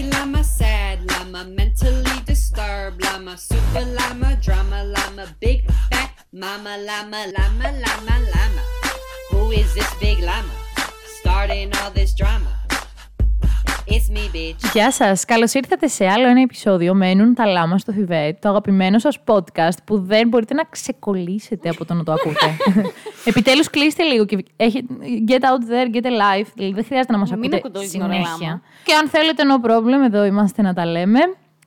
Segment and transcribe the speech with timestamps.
[0.00, 7.26] Happy llama, sad llama, mentally disturbed llama, super llama, drama llama, big fat mama llama,
[7.26, 8.62] llama, llama, llama.
[9.30, 10.54] Who is this big llama?
[11.20, 12.59] Starting all this drama.
[13.90, 14.70] It's me, bitch.
[14.72, 15.24] Γεια σας.
[15.24, 19.76] Καλώς ήρθατε σε άλλο ένα επεισόδιο Μένουν τα λάμα στο Θιβέτ, το αγαπημένο σας podcast
[19.84, 22.56] που δεν μπορείτε να ξεκολλήσετε από το να το ακούτε.
[23.30, 24.84] Επιτέλους, κλείστε λίγο και έχε-
[25.28, 26.46] get out there, get alive.
[26.54, 28.24] Δηλαδή, δεν χρειάζεται να μας Μην ακούτε ακούτε όλη την ώρα λάμα.
[28.26, 28.60] συνέχεια.
[28.84, 31.18] Και αν θέλετε, no problem, εδώ είμαστε να τα λέμε.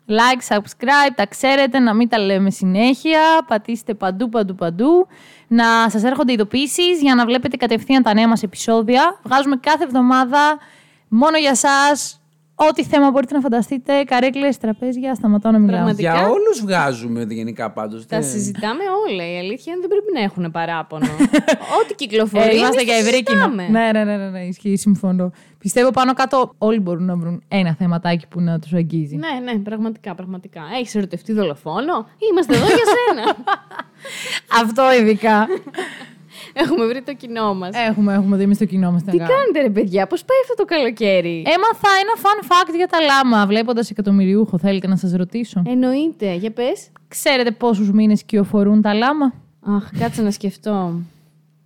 [0.07, 3.19] Like, subscribe, τα ξέρετε, να μην τα λέμε συνέχεια.
[3.47, 5.07] Πατήστε παντού, παντού, παντού.
[5.47, 9.19] Να σας έρχονται ειδοποιήσεις για να βλέπετε κατευθείαν τα νέα μας επεισόδια.
[9.23, 10.57] Βγάζουμε κάθε εβδομάδα
[11.13, 12.17] μόνο για σας.
[12.55, 14.03] Ό,τι θέμα μπορείτε να φανταστείτε.
[14.03, 15.75] Καρέκλες, τραπέζια, σταματάω να μιλάω.
[15.75, 16.13] Πραγματικά.
[16.13, 18.05] Για όλους βγάζουμε γενικά πάντως.
[18.05, 19.31] Τα συζητάμε όλα.
[19.31, 21.05] Η αλήθεια είναι δεν πρέπει να έχουν παράπονο.
[21.81, 22.49] Ό,τι κυκλοφορεί.
[22.49, 23.39] Ε, είμαστε εμείς για το ευρύ κοινό.
[23.39, 23.67] συζητάμε.
[23.67, 25.31] Ναι, ναι, ναι, ναι, ναι, ισχύει, συμφωνώ.
[25.57, 29.15] Πιστεύω πάνω κάτω όλοι μπορούν να βρουν ένα θεματάκι που να τους αγγίζει.
[29.15, 30.61] Ναι, ναι, πραγματικά, πραγματικά.
[30.79, 33.35] Έχεις ερωτευτεί δολοφόνο; Είμαστε εδώ για σένα.
[34.61, 35.47] Αυτό ειδικά.
[36.53, 37.75] Έχουμε βρει το κοινό μας.
[37.75, 39.03] έχουμε, έχουμε δει εμείς το κοινό μας.
[39.03, 42.97] Τι κάνετε, ρε παιδιά, πώς πάει αυτό το καλοκαίρι; Έμαθα ένα fun fact για τα
[43.01, 44.57] λάμα, βλέποντας εκατομμυριούχο.
[44.57, 45.61] Θέλετε να σας ρωτήσω.
[45.65, 46.87] Εννοείται, για πες.
[47.07, 50.93] Ξέρετε πόσους μήνες κυοφορούν τα λάμα; Αχ, κάτσε να σκεφτώ.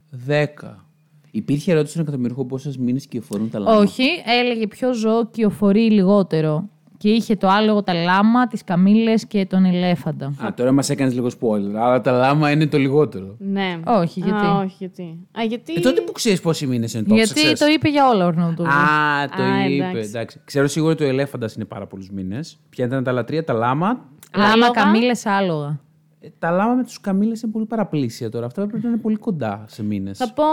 [0.09, 0.85] Δέκα.
[1.31, 6.69] Υπήρχε ερώτηση στον εκατομμυρίχο πόσες μήνες κυοφορούν τα λάμα; Όχι, έλεγε ποιο ζώο κυοφορεί λιγότερο.
[6.97, 10.25] Και είχε το άλογο, τα λάμα, τις καμήλες και τον ελέφαντα.
[10.45, 11.73] Α, τώρα μας έκανες λίγο spoiler.
[11.75, 13.35] Αλλά τα λάμα είναι το λιγότερο.
[13.39, 13.79] Ναι.
[13.85, 15.27] Όχι, γιατί; Α, όχι, γιατί.
[15.39, 15.73] Α, γιατί.
[15.73, 17.59] Ε, τότε που ξέρεις πόσοι μήνες είναι το Γιατί ξέρεις.
[17.59, 18.73] το είπε για όλα ο Ορνόδουλος.
[18.73, 19.83] Α, το Α, είπε.
[19.87, 20.09] εντάξει.
[20.09, 20.41] Εντάξει.
[20.45, 22.59] Ξέρω σίγουρα ότι ο ελέφαντας είναι πάρα πολλούς μήνες.
[22.69, 23.99] Ποια ήταν τα λατρεία, τα λάμα.
[24.35, 24.69] Λάμα, Άλογα.
[24.71, 25.79] καμήλες, άλογα.
[26.19, 28.45] Ε, τα λάμα με τους καμίλε είναι πολύ παραπλήσια τώρα.
[28.45, 30.17] Αυτά πρέπει να είναι πολύ κοντά σε μήνες.
[30.17, 30.43] Θα πω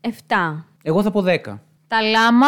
[0.00, 0.64] 7.
[0.82, 1.60] Εγώ θα πω 10.
[1.88, 2.46] Τα λάμα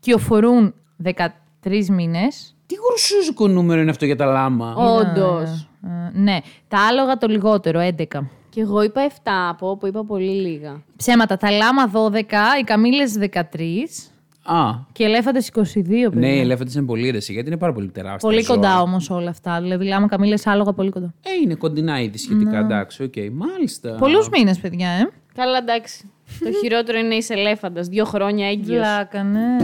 [0.00, 2.53] κυοφορούν 13 μήνες.
[2.94, 4.74] Τι γρουσούζικο νούμερο είναι αυτό για τα λάμα.
[4.74, 5.68] Όντως.
[5.84, 8.04] Ε, ναι, τα άλογα το λιγότερο, 11.
[8.48, 9.12] Και εγώ είπα 7,
[9.50, 10.82] από όπου είπα πολύ λίγα.
[10.96, 14.12] Ψέματα, τα λάμα 12, οι καμήλες 13
[14.46, 16.10] Α, και οι ελέφαντες 22, παιδιά.
[16.14, 18.28] ναι, οι ελέφαντες είναι πολύ ρεσί γιατί είναι πάρα πολύ τεράστια.
[18.28, 18.56] Πολύ ζώα.
[18.56, 19.60] κοντά όμως όλα αυτά.
[19.60, 21.14] Δηλαδή, λάμα, καμήλες, άλογα, πολύ κοντά.
[21.22, 23.14] Ε, είναι κοντινά ήδη σχετικά, εντάξει, οκ.
[23.32, 23.96] Μάλιστα.
[23.98, 25.08] Πολλούς μήνες, παιδιά, ε.
[25.34, 26.10] Καλά, εντάξει.
[26.40, 27.86] το χειρότερο είναι είσαι ελέφαντας.
[27.88, 28.76] Δύο χρόνια έγκυος.
[28.76, 29.56] Βλάκα, ναι.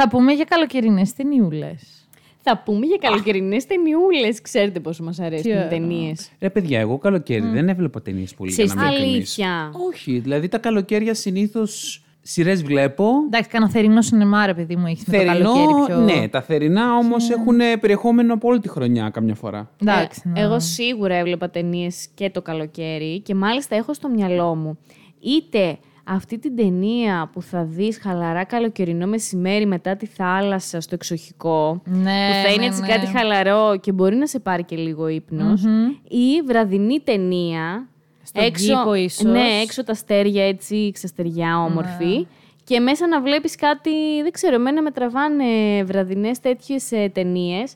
[0.00, 2.08] Θα πούμε για καλοκαιρινές ταινιούλες.
[2.42, 4.40] Θα πούμε για καλοκαιρινές ταινιούλες.
[4.40, 5.68] Ξέρετε πόσο μας Τι αρέσουν οι ωραία.
[5.68, 6.30] ταινίες.
[6.40, 9.38] Ρε παιδιά, εγώ καλοκαίρι δεν έβλεπα ταινίες πολύ για να Ξέρεις είμαι τι, ειλικρινής.
[9.38, 9.70] Αλήθεια.
[9.88, 13.04] Όχι, δηλαδή τα καλοκαίρια συνήθως σειρές βλέπω.
[13.26, 15.98] Εντάξει, κάνα θερινό σινεμά, ρε παιδί μου, έχεις με το Θερινό, καλοκαίρι πιο...
[16.20, 19.70] ναι, τα θερινά όμως έχουν περιεχόμενο από όλη τη χρονιά καμιά φορά.
[19.82, 20.40] Εντάξει, Ε, ναι.
[20.40, 24.78] Εγώ σίγουρα έβλεπα ταινίες και το καλοκαίρι και μάλιστα έχω στο μυαλό μου
[25.20, 25.78] είτε
[26.08, 32.00] αυτή την ταινία που θα δεις χαλαρά καλοκαιρινό μεσημέρι μετά τη θάλασσα στο εξοχικό Ναι,
[32.28, 32.86] που θα είναι ναι, έτσι ναι.
[32.86, 35.62] κάτι χαλαρό και μπορεί να σε πάρει και λίγο ύπνος,
[36.08, 37.88] ή βραδινή ταινία
[38.22, 39.22] Στον κήπο ίσως.
[39.32, 42.26] ναι, έξω τα αστέρια έτσι ξαστεριά όμορφη
[42.64, 43.90] και μέσα να βλέπεις κάτι,
[44.22, 45.44] δεν ξέρω, εμένα με τραβάνε
[45.84, 47.74] βραδινές τέτοιες ε, ταινίες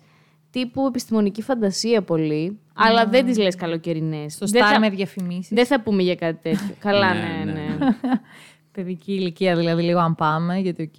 [0.50, 4.32] τύπου επιστημονική φαντασία πολύ, αλλά δεν τις λες καλοκαιρινές.
[4.32, 5.52] Στο δεν, Star θα, με διαφημίσεις.
[5.54, 6.74] δεν θα πούμε για κάτι τέτοιο.
[6.88, 7.96] Καλά, Ναι, ναι, ναι, ναι.
[8.72, 10.98] Παιδική ηλικία δηλαδή, λίγο αν πάμε, γιατί οκ.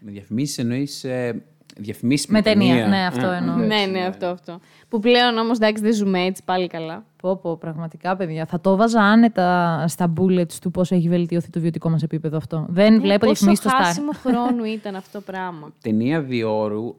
[0.00, 1.04] Με διαφημίσεις εννοείς.
[1.78, 3.54] Ε, διαφημίσεις Με ταινία, ναι, αυτό Ε, εννοώ.
[3.62, 4.60] εντάξει, ναι, ναι, αυτό, αυτό.
[4.88, 7.04] Που πλέον όμως, εντάξει, δεν ζούμε έτσι πάλι καλά.
[7.22, 8.46] Πω, πω, πραγματικά, παιδιά.
[8.46, 12.66] Θα το βάζα άνετα στα bullets του πώς έχει βελτιωθεί το βιωτικό μας επίπεδο αυτό.
[12.68, 13.82] Δεν βλέπω Ε, Πόσο διαφημίσεις στο Star.
[13.84, 15.72] χάσιμο χρόνου ήταν αυτό το πράγμα.
[15.82, 16.94] Ταινία διόρου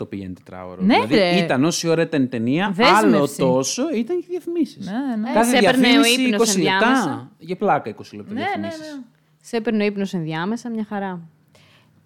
[0.00, 0.82] 100% πηγαίνει τετράωρο.
[0.82, 1.36] Ναι, δηλαδή ρε.
[1.44, 3.04] ήταν όση ώρα ήταν η ταινία, Δέσμευση.
[3.04, 4.86] άλλο τόσο ήταν και διαφημίσεις.
[4.86, 5.30] Ναι, ναι.
[5.30, 6.72] Ε, Κάθε σε έπαιρνε ο διαφήμιση ύπνος 20 λεπτά.
[6.72, 7.30] ενδιάμεσα.
[7.38, 8.80] Για πλάκα 20 λεπτά Ναι, ναι, διαφημίσεις.
[8.94, 9.02] ναι.
[9.42, 11.20] Σε έπαιρνε ο ύπνος ενδιάμεσα, μια χαρά.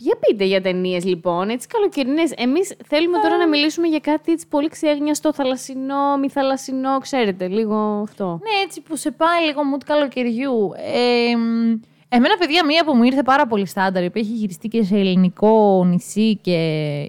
[0.00, 2.32] Για πείτε για ταινίες λοιπόν, έτσι καλοκαιρινές.
[2.36, 7.76] Εμείς θέλουμε τώρα να μιλήσουμε για κάτι έτσι πολύ ξέγνιαστο, θαλασσινό, μη θαλασσινό, ξέρετε, λίγο
[8.02, 8.24] αυτό.
[8.42, 10.70] Ναι, έτσι που σε πάει λίγο mood καλοκαιριού.
[10.94, 11.78] Ε, μ,
[12.08, 15.84] εμένα, παιδιά, μία που μου ήρθε πάρα πολύ στάνταρ, που έχει γυριστεί και σε ελληνικό
[15.84, 16.56] νησί και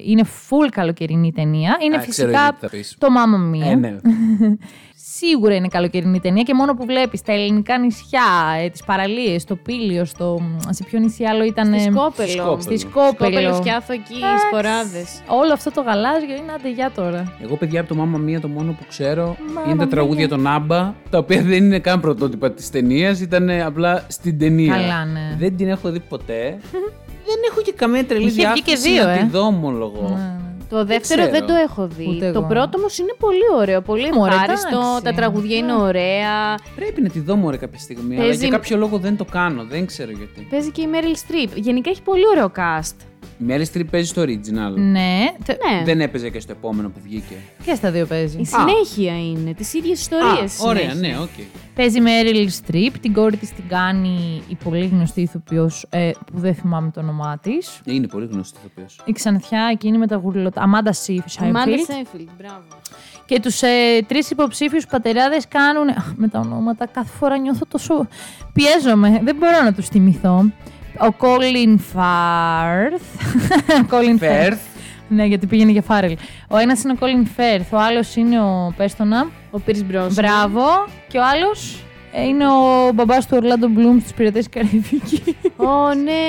[0.06, 2.96] είναι full καλοκαιρινή ταινία, είναι Α, ξέρω φυσικά γιατί θα πεις.
[3.00, 3.72] το Mamma Mia.
[3.72, 3.96] Ε, ναι.
[5.20, 8.22] Σίγουρα είναι καλοκαιρινή ταινία και μόνο που βλέπεις τα ελληνικά νησιά,
[8.64, 10.42] ε, τις παραλίες, το Πήλιο, στο...
[10.70, 11.66] σε ποιο νησί άλλο ήταν.
[11.66, 12.30] Στη ε, Σκόπελο.
[12.30, 12.62] Σκόπελο.
[12.62, 13.12] Στη Σκόπελο.
[13.12, 14.46] Σκόπελος, Σκιάθο εκεί, Εντάξει.
[14.48, 15.22] σποράδες.
[15.28, 17.34] Όλο αυτό το γαλάζιο είναι άντε για τώρα.
[17.44, 19.90] Εγώ, παιδιά, από το Μάμα Μία, το μόνο που ξέρω Mamma είναι τα Mia.
[19.90, 24.74] τραγούδια των Άμπα, τα οποία δεν είναι καν πρωτότυπα της ταινίας, ήταν απλά στην ταινία.
[24.74, 25.36] Καλά, ναι.
[25.38, 26.58] Δεν την έχω δει ποτέ.
[27.30, 29.18] δεν έχω και καμία τρελή Είχε βγει και διάθεση δύο, να ε.
[29.18, 30.10] τη δω, ομολογώ.
[30.10, 30.49] Ναι, ναι.
[30.70, 31.38] Το δεύτερο ξέρω.
[31.38, 32.06] δεν το έχω δει.
[32.10, 32.48] Ούτε το εγώ.
[32.48, 33.82] πρώτο όμως είναι πολύ ωραίο.
[33.82, 34.68] Πολύ Μωρέ, ευχάριστο.
[34.78, 35.04] εντάξει.
[35.04, 35.82] Τα τραγουδιά είναι Ναι.
[35.82, 36.56] ωραία.
[36.76, 39.64] Πρέπει να τη δω μωρέ κάποια στιγμή, αλλά Παίζει- για κάποιο λόγο δεν το κάνω.
[39.64, 40.48] Δεν ξέρω γιατί.
[40.50, 41.50] Παίζει και η Meryl Streep.
[41.56, 42.96] Γενικά έχει πολύ ωραίο cast.
[43.38, 44.74] Η Meryl Streep παίζει στο original.
[44.76, 45.84] Ναι, τε- Ναι.
[45.86, 47.36] Δεν έπαιζε και στο επόμενο που βγήκε.
[47.66, 48.40] και στα δύο παίζει.
[48.40, 50.60] Η συνέχεια είναι, τις ίδιες ιστορίες.
[50.62, 51.18] Α, ωραία, συνέχεια.
[51.18, 51.30] ναι, οκ.
[51.76, 56.56] Παίζει Meryl Streep, την κόρη της την κάνει η πολύ γνωστή ηθοποιός ε, που δεν
[56.56, 57.82] θυμάμαι το όνομά της.
[57.86, 59.02] Είναι πολύ γνωστή ηθοποιός.
[59.06, 60.62] Η ξανθιά εκείνη με τα γουρλωτά.
[60.62, 60.94] Αμάντα
[61.40, 61.86] Αμάντα Σάιφριντ.
[61.86, 62.64] Σέιφριντ, μπράβο.
[63.26, 65.88] Και τους ε, τρεις υποψήφιους πατεράδες κάνουν...
[65.90, 68.08] Αχ, με τα ονόματα κάθε φορά νιώθω τόσο...
[68.54, 70.52] Πιέζομαι, δεν μπορώ να τους θυμηθώ.
[71.02, 73.02] Ο Colin Firth.
[73.92, 74.18] Colin Firth.
[74.20, 74.60] Φερθ.
[75.08, 76.18] Ναι, γιατί πήγαινε για Φάρελ.
[76.48, 79.28] Ο ένας είναι ο Colin Firth, ο άλλος είναι ο Πέστονα.
[79.52, 80.14] Ο Πιρς Μπρόσναν.
[80.14, 80.64] Μπράβο.
[81.08, 81.89] Και ο άλλος; ε,
[82.28, 85.22] είναι ο μπαμπάς του Ορλάντο Μπλουμ στις Πειρατές της Καραϊβικής.
[85.58, 86.22] Ω, ναι,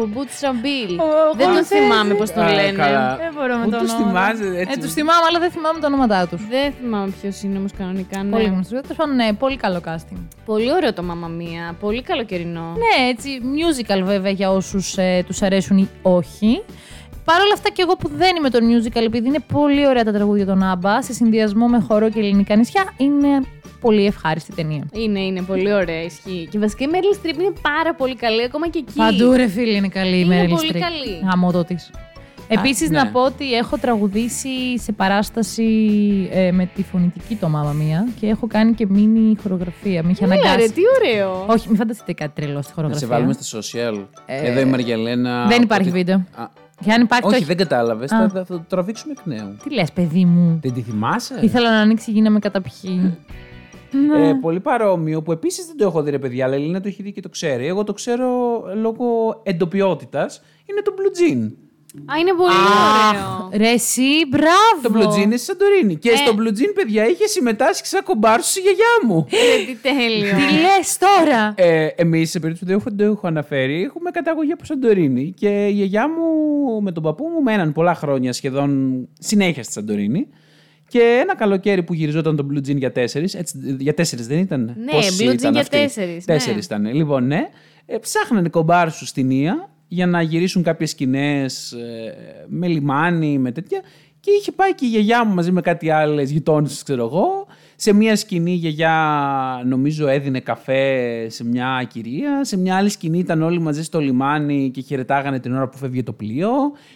[0.00, 0.98] ο Μπούτστραπ Μπιλ.
[0.98, 1.76] Ο Δεν τον Χωρισέ.
[1.76, 2.72] θυμάμαι πώς τον Α, λένε.
[2.78, 3.16] καλά.
[3.16, 4.06] Δεν μπορώ με Πού το τους όνομα.
[4.08, 4.74] θυμάσαι, έτσι.
[4.78, 6.46] Ε, τους θυμάμαι, αλλά δεν θυμάμαι τα ονόματά τους.
[6.48, 8.22] Δεν θυμάμαι ποιος είναι όμως κανονικά.
[8.22, 8.30] Ναι.
[8.30, 8.80] Πολύ γνωστός.
[8.80, 10.18] Τέλος πάντων, ναι, πολύ καλό casting.
[10.44, 11.76] Πολύ ωραίο το Μάμα Μία.
[11.80, 12.76] Πολύ καλοκαιρινό.
[12.82, 16.62] Ναι, έτσι, musical βέβαια για όσους ε, τους αρέσουν ή όχι.
[17.24, 20.12] Παρ' όλα αυτά και εγώ που δεν είμαι το musical, επειδή είναι πολύ ωραία τα
[20.12, 23.28] τραγούδια των Άμπα, σε συνδυασμό με χορό και ελληνικά νησιά, είναι
[23.86, 24.84] πολύ ευχάριστη ταινία.
[24.92, 26.48] Είναι, είναι πολύ ωραία, ισχύει.
[26.50, 28.96] Και βασικά η Μέρλι Στριπ είναι πάρα πολύ καλή, ακόμα και εκεί.
[28.96, 30.78] Παντού ρε φίλη είναι καλή η Είναι Meryl πολύ Streep.
[30.78, 31.20] καλή.
[31.30, 31.90] Γαμώτο της.
[32.48, 32.98] Επίσης ναι.
[33.02, 35.64] να πω ότι έχω τραγουδήσει σε παράσταση
[36.32, 40.02] ε, με τη φωνητική το Μάμα Μία και έχω κάνει και μίνι χορογραφία.
[40.02, 40.56] Με είχε Έλα, αναγκάσει.
[40.56, 41.44] ρε, τι ωραίο.
[41.48, 43.06] Όχι, μην φανταστείτε κάτι τρελό στη Να χορογραφία.
[43.06, 44.04] σε βάλουμε στα social.
[44.26, 45.46] Ε, Εδώ η Μαριαλένα.
[45.46, 46.16] Δεν υπάρχει ότι- βίντεο.
[46.16, 46.44] Α,
[46.84, 47.26] Και αν υπάρχει.
[47.26, 47.44] όχι, το...
[47.46, 48.12] δεν κατάλαβες.
[48.12, 48.28] Α.
[48.28, 49.56] Θα, θα το τραβήξουμε εκ νέου.
[49.64, 53.00] Τι λες παιδί μου; Δεν τη θυμάσαι; Ήθελα να ανοίξει η γη να με καταπιεί.
[54.08, 54.28] Ναι.
[54.28, 56.88] Ε, πολύ παρόμοιο που επίσης δεν το έχω δει, ρε παιδιά, αλλά η Ελίνα το
[56.88, 57.66] έχει δει και το ξέρει.
[57.66, 58.28] Εγώ το ξέρω
[58.74, 60.42] λόγω εντοπιότητας.
[60.70, 61.52] Είναι το Blue Jean.
[62.12, 62.54] Α, είναι πολύ
[63.08, 63.50] ωραίο.
[63.56, 64.80] Ρε εσύ, μπράβο.
[64.82, 65.96] Το Blue Jean είναι στη Σαντορίνη.
[65.96, 66.16] Και Ε.
[66.16, 69.26] στο Blue Jean, παιδιά, είχε συμμετάσχει σαν κομπάρσο στη γιαγιά μου.
[69.30, 70.34] Ρε, τι τέλειο.
[70.36, 74.52] Τι λες τώρα; Ε, Εμείς, σε περίπτωση που δεν έχω, δεν έχω αναφέρει, έχουμε καταγωγή
[74.52, 75.32] από Σαντορίνη.
[75.36, 80.28] Και η γιαγιά μου με τον παππού μου μέναν πολλά χρόνια σχεδόν συνέχεια στη Σαντορίνη.
[80.94, 83.36] Και ένα καλοκαίρι που γυριζόταν το Blue Jean για τέσσερις.
[83.78, 86.34] Για τέσσερις δεν ήταν; Ναι, Πόσοι Blue Jean ήταν για αυτοί; τέσσερις, ναι.
[86.34, 86.94] Τέσσερις ήταν.
[86.94, 87.48] Λοιπόν, ναι.
[87.86, 92.14] Ε, ψάχνανε κομπάρσου στην Ία για να γυρίσουν κάποιες σκηνές ε,
[92.48, 93.80] με λιμάνι, με τέτοια.
[94.20, 97.46] Και είχε πάει και η γιαγιά μου μαζί με κάτι άλλες γειτόνισες, ξέρω εγώ.
[97.76, 102.44] Σε μια σκηνή η γιαγιά νομίζω έδινε καφέ σε μια κυρία.
[102.44, 106.02] Σε μια άλλη σκηνή ήταν όλοι μαζί στο λιμάνι και χαιρετάγανε την ώρα που φεύγε
[106.02, 106.50] το πλοίο.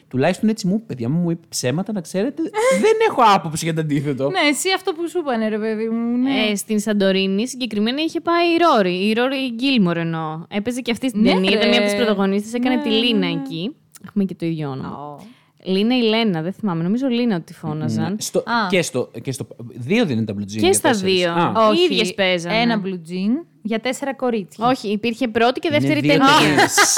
[0.09, 2.43] Τουλάχιστον έτσι μου, παιδιά μου, μου είπε ψέματα, να ξέρετε.
[2.85, 4.31] δεν έχω άποψη για το αντίθετο.
[4.31, 6.17] Ναι, εσύ αυτό που σου είπανε, ρε παιδί μου.
[6.17, 6.31] Ναι.
[6.51, 9.09] Ε, στην Σαντορίνη συγκεκριμένα είχε πάει η Ρόρι.
[9.09, 10.43] Η Ρόρι Γκίλμορ εννοώ.
[10.49, 11.51] Έπαιζε και αυτή στην Ναι, ταινία.
[11.51, 11.69] Ήταν ρε.
[11.69, 12.57] μία από τις πρωταγωνίστε.
[12.57, 13.27] Έκανε Ναι, τη ναι, Λίνα ναι.
[13.27, 13.77] εκεί.
[14.09, 15.21] Έχουμε και το ίδιο όνομα.
[15.65, 16.83] Λίνα ή Λένα, δεν θυμάμαι.
[16.83, 18.17] Νομίζω Λίνα ότι τη φώναζαν.
[18.21, 18.43] Στο, Α.
[18.71, 19.47] και, στο, και στο.
[19.69, 20.47] Δύο δεν είναι τα blue jean.
[20.47, 21.15] Και για στα τέσσερις.
[21.15, 21.31] δύο.
[21.33, 21.53] Α.
[21.77, 22.61] Οι ίδιες παίζανε.
[22.61, 24.67] Ένα blue jean για τέσσερα κορίτσια.
[24.67, 26.39] Όχι, υπήρχε πρώτη και δεύτερη Είναι δύο ταινία.
[26.49, 26.75] ταινίες.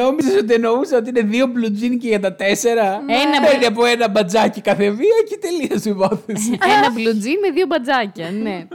[0.00, 3.84] Νόμιζες ότι εννοούσα ότι είναι δύο blue jean και για τα τέσσερα; Ένα Παίρνει από
[3.84, 6.50] ένα μπατζάκι κάθε μία και τελείωσε η υπόθεση.
[6.76, 8.66] Ένα blue jean με δύο μπατζάκια, ναι.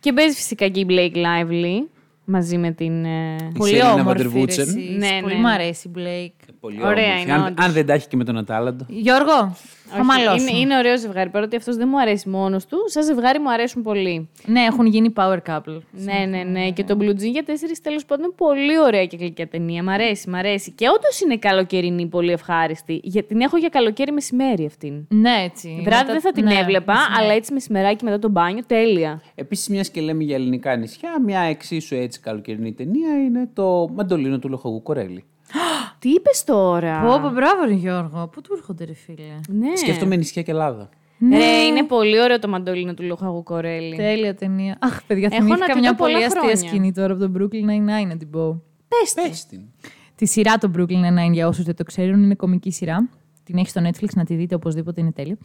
[0.00, 1.88] και παίζει φυσικά και η Blake Lively
[2.24, 3.04] μαζί με την.
[3.04, 4.06] ε, Πολύ Σερίνα όμορφη.
[4.08, 4.64] Βαντερβούντσεν.
[4.64, 4.96] ρε εσείς.
[4.98, 5.40] Ναι, ναι, Πολύ ναι.
[5.40, 6.39] μ' αρέσει η Blake.
[6.60, 7.22] Πολύ Ωραία όμορφη.
[7.22, 7.66] είναι, Αν, όντως.
[7.66, 8.84] αν δεν τα έχει και με τον Ατάλαντο.
[8.88, 9.56] Γιώργο,
[9.92, 10.50] θα όχι, μαλώσουμε.
[10.50, 11.30] είναι, είναι ωραίο ζευγάρι.
[11.30, 14.28] Παρότι αυτός δεν μου αρέσει μόνος του, σαν ζευγάρι μου αρέσουν πολύ.
[14.46, 15.78] Ναι, έχουν γίνει power couple.
[15.90, 16.70] Ναι, ναι, ναι.
[16.70, 19.82] Και το Blue Jean για τέσσερις τέλος πάντων είναι πολύ ωραία και γλυκιά ταινία.
[19.82, 20.70] Μ' αρέσει, μ' αρέσει.
[20.72, 23.00] Και όντως είναι καλοκαιρινή, πολύ ευχάριστη.
[23.02, 25.06] Για, την έχω για καλοκαίρι μεσημέρι αυτήν.
[25.08, 25.68] Ναι, έτσι.
[25.84, 27.22] Βράδυ Μετά- δεν θα την ναι, έβλεπα, μεσημέρι.
[27.24, 29.22] αλλά έτσι μεσημεράκι μετά το μπάνιο, τέλεια.
[29.34, 34.38] Επίσης, μιας και λέμε για ελληνικά νησιά, μια εξίσου έτσι καλοκαιρινή ταινία είναι το Μαντολίνο
[34.38, 35.24] του Λοχογού Κορέλη.
[36.00, 38.28] Τι είπες τώρα; Πω, πω, μπράβο, ρε Γιώργο.
[38.32, 39.76] Πού του έρχονται, ρε φίλε; Ναι.
[39.76, 40.88] Σκέφτομαι νησιά και Ελλάδα.
[41.30, 43.96] Ρε, είναι πολύ ωραίο το μαντολίνο του Λοχαγού Κορέλη.
[43.96, 44.76] Τέλεια ταινία.
[44.80, 46.56] Αχ, παιδιά, Έχω να θυμήθηκα τη μια δω πολλά πολύ αστεία χρόνια.
[46.68, 48.62] σκηνή τώρα από τον Brooklyn Nine-Nine να την πω.
[49.14, 49.60] Πες την.
[50.14, 53.08] Τη σειρά το Brooklyn Nine-Nine για όσους δεν το ξέρουν, είναι κομική σειρά.
[53.44, 55.38] Την έχει στο Netflix να τη δείτε οπωσδήποτε, είναι τέλεια.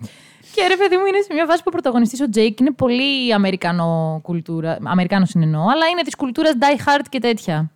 [0.56, 3.34] Και ρε παιδί μου, είναι σε μια βάση που ο πρωταγωνιστής ο Jake είναι πολύ
[3.34, 4.78] Αμερικανό κουλτούρα.
[4.84, 7.72] Αμερικάνος είναι εννοώ, αλλά είναι της κουλτούρας Die Hard και τέτοια.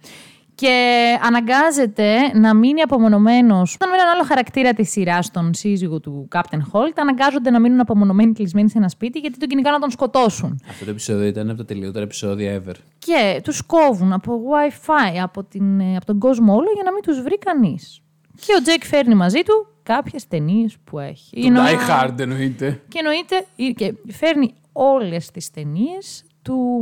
[0.60, 3.74] Και αναγκάζεται να μείνει απομονωμένος.
[3.74, 7.80] Όταν με έναν άλλο χαρακτήρα της σειράς, τον σύζυγο του Captain Holt, αναγκάζονται να μείνουν
[7.80, 10.62] απομονωμένοι κλεισμένοι σε ένα σπίτι γιατί τον κυνηγάνε να τον σκοτώσουν.
[10.70, 12.74] Αυτό το επεισόδιο ήταν από τα τελειότερα επεισόδια ever.
[13.00, 17.02] Και τους κόβουν από WiFi, από, την, ε, από τον κόσμο όλο για να μην
[17.04, 18.02] τους βρει κανείς.
[18.36, 21.42] Και ο Τζέικ φέρνει μαζί του κάποιες ταινίες που έχει.
[21.42, 22.82] Το Εννοεί- Die Hard εννοείται.
[22.88, 26.82] Και εννοείται, και φέρνει όλες τις ταινίες του,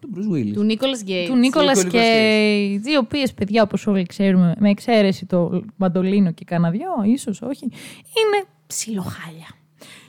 [0.00, 0.52] Το Bruce Willis.
[0.54, 1.26] Του Νίκολας Κέιτζ.
[1.28, 6.44] του Νίκολα Nicolas Κέιτζ, οι οποίες παιδιά, όπως όλοι ξέρουμε, με εξαίρεση το Μαντολίνο και
[6.44, 9.46] κανένα δυο, ίσως όχι, είναι ψιλοχάλια.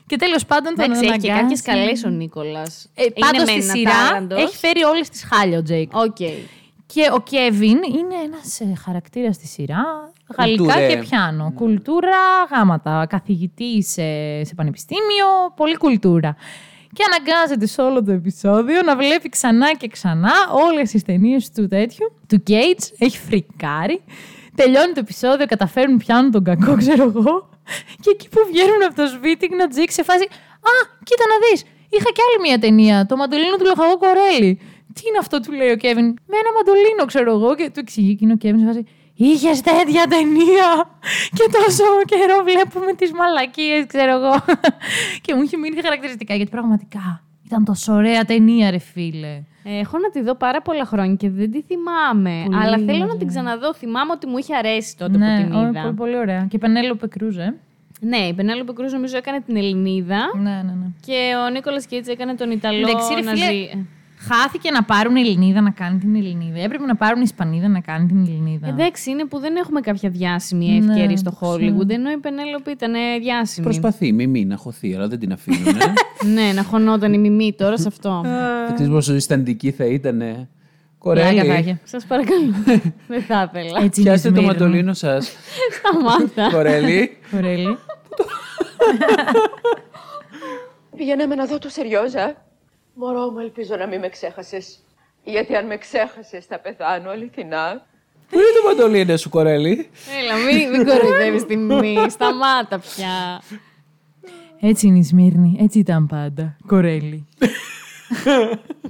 [0.08, 2.90] Και τέλος πάντων τον Εντάξει, έχει και αναγκάζει- κάποιες καλές ο Νίκολας.
[2.94, 5.96] Ε, Πάντως στη σειρά έχει φέρει όλες τις χάλια ο Τζέικ.
[5.96, 6.16] Οκ.
[6.86, 10.12] Και ο Κέβιν είναι ένας χαρακτήρας στη σειρά.
[10.38, 10.88] Γαλλικά Κουλτούρε.
[10.88, 11.52] και πιάνο.
[11.56, 12.18] Κουλτούρα,
[12.52, 13.06] γάματα.
[13.10, 14.04] Καθηγητής σε,
[14.44, 16.36] σε πανεπιστήμιο, πολύ κουλτούρα.
[16.94, 20.34] Και αναγκάζεται σε όλο το επεισόδιο να βλέπει ξανά και ξανά
[20.68, 22.86] όλες τις ταινίες του τέτοιου, του Gates.
[22.98, 24.02] Έχει φρικάρει.
[24.56, 27.50] Τελειώνει το επεισόδιο, καταφέρουν, πιάνουν τον κακό, ξέρω εγώ.
[28.02, 30.24] Και εκεί που βγαίνουν από το σπίτι, να τζίκ σε φάση.
[30.72, 30.74] Α,
[31.04, 31.64] κοίτα να δεις.
[31.90, 33.06] Είχα κι άλλη μια ταινία.
[33.06, 34.60] Το μαντολίνο του Λοχαγό Κορέλη.
[34.94, 36.06] Τι είναι αυτό, του λέει ο Κέβιν.
[36.06, 37.56] Με ένα μαντολίνο, ξέρω εγώ.
[37.56, 38.84] Και του εξηγεί εκείνο ο Κέβιν σε φάση.
[39.16, 40.70] Είχες τέτοια ταινία!
[41.34, 44.34] Και τόσο καιρό βλέπουμε τις μαλακίες, ξέρω εγώ.
[45.24, 49.42] και μου είχε μείνει χαρακτηριστικά γιατί πραγματικά ήταν τόσο ωραία ταινία, ρε φίλε.
[49.64, 52.42] Έχω να τη δω πάρα πολλά χρόνια και δεν τη θυμάμαι.
[52.46, 53.18] Πολύ αλλά θέλω να ωραία.
[53.18, 53.74] την ξαναδώ.
[53.74, 55.82] Θυμάμαι ότι μου είχε αρέσει τότε ναι, που την ω, είδα.
[55.82, 56.46] πολύ, πολύ ωραία.
[56.50, 57.56] Και Πενέλοπε Κρούζε.
[58.00, 60.32] Ναι, η Πενέλοπε Κρούζ νομίζω έκανε την Ελληνίδα.
[60.36, 60.86] Ναι, ναι, ναι.
[61.06, 63.86] Και ο Νίκολας Κέιτς έκανε τον Ιταλό Εντάξει, ρε να φίλε, ζει.
[64.28, 66.60] Χάθηκε να πάρουν Ελληνίδα να κάνει την Ελληνίδα.
[66.60, 68.68] Έπρεπε να πάρουν Ισπανίδα να κάνει την Ελληνίδα.
[68.68, 71.56] Εντάξει, είναι που δεν έχουμε κάποια διάσημη Ναι, ευκαιρία στο το ξέρω.
[71.56, 71.90] Hollywood.
[71.90, 73.66] Ενώ η Πενέλοπη ήταν διάσημη.
[73.66, 75.76] Προσπαθεί, μη μη να χωθεί, αλλά δεν την αφήνουν.
[76.36, 78.22] ναι, να χωνόταν η μιμή τώρα σε αυτό.
[78.66, 80.18] δεν ξέρεις πόσο ζεσταντική θα ήταν.
[80.18, 81.80] Πλάκα θα Κορέλη, είχε.
[81.84, 82.54] Σας παρακαλώ.
[83.08, 83.84] δεν θα ήθελα.
[83.84, 84.46] Έτσι είναι η πιάστε το Σμύρνη.
[84.46, 85.32] μαντολίνο σας.
[85.72, 86.56] Σταμάτα.
[86.56, 87.78] Κορέλη, Κορέλη.
[90.98, 92.36] Πηγαίναμε να δω το Σεριόζα.
[92.94, 94.80] Μωρό μου, ελπίζω να μην με ξέχασες.
[95.24, 97.86] Γιατί αν με ξέχασες θα πεθάνω αληθινά.
[98.30, 99.90] πού είναι το μαντολίνο σου, Κορέλη;
[100.22, 102.10] Έλα, μην, μην κοροϊδεύεις τη μιμή.
[102.10, 103.42] Σταμάτα πια.
[104.60, 105.58] Έτσι είναι η Σμύρνη.
[105.60, 106.58] Έτσι ήταν πάντα.
[106.68, 107.28] Κορέλη.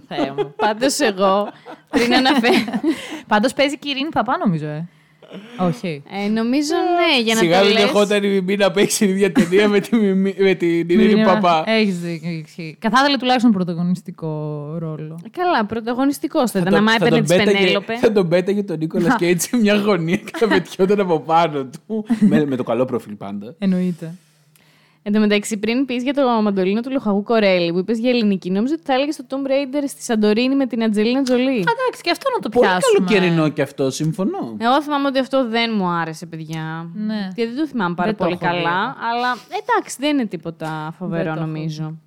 [0.08, 0.54] Θεέ μου.
[0.56, 1.52] Πάντως εγώ
[1.90, 2.82] πριν αναφέρω.
[3.28, 4.88] Πάντως παίζει και η Ειρήνη Παπά, νομίζω, ε.
[5.58, 6.04] Όχι.
[6.26, 7.84] Ε, νομίζω ναι, για να Σιγά το μην λες.
[7.84, 11.64] δεχόταν η Μιμή να παίξει την ίδια ταινία με, τη Μιμή- με την Ειρήνη Παπά.
[11.66, 12.30] Έχεις δίκιο.
[12.30, 12.78] ισχύει.
[12.80, 14.28] Θα ήθελε τουλάχιστον πρωταγωνιστικό
[14.80, 15.20] ρόλο.
[15.32, 16.72] Καλά, πρωταγωνιστικός θα ήταν.
[16.72, 17.98] τον- Άμα θα έπαιρνε τον τη πέταγε- Πενέλοπε.
[17.98, 21.64] Θα τον πέταγε τον Νίκολας και έτσι σε μια γωνία και θα πετιόταν από πάνω
[21.88, 22.06] του.
[22.30, 23.56] με, με το καλό προφίλ πάντα.
[23.60, 24.14] Εννοείται.
[25.06, 28.52] Εν τω μεταξύ, πριν πεις για το μαντολίνο του Λοχαγού Κορέλη που είπες για ελληνική,
[28.52, 31.56] νόμιζα ότι θα έλεγες το Tomb Raider στη Σαντορίνη με την Ατζελίνα Τζολί.
[31.58, 33.06] Εντάξει, και αυτό να το Πολύ πιάσουμε.
[33.08, 34.56] καλοκαιρινό και αυτό, συμφωνώ.
[34.58, 36.90] Εγώ θυμάμαι ότι αυτό δεν μου άρεσε, παιδιά.
[36.94, 37.28] Ναι.
[37.36, 38.70] Γιατί δεν το θυμάμαι πάρα Δεν το πολύ έχω δει καλά.
[38.80, 38.94] εγώ.
[39.12, 41.98] Αλλά εντάξει, δεν είναι τίποτα φοβερό, Δεν το έχω νομίζω.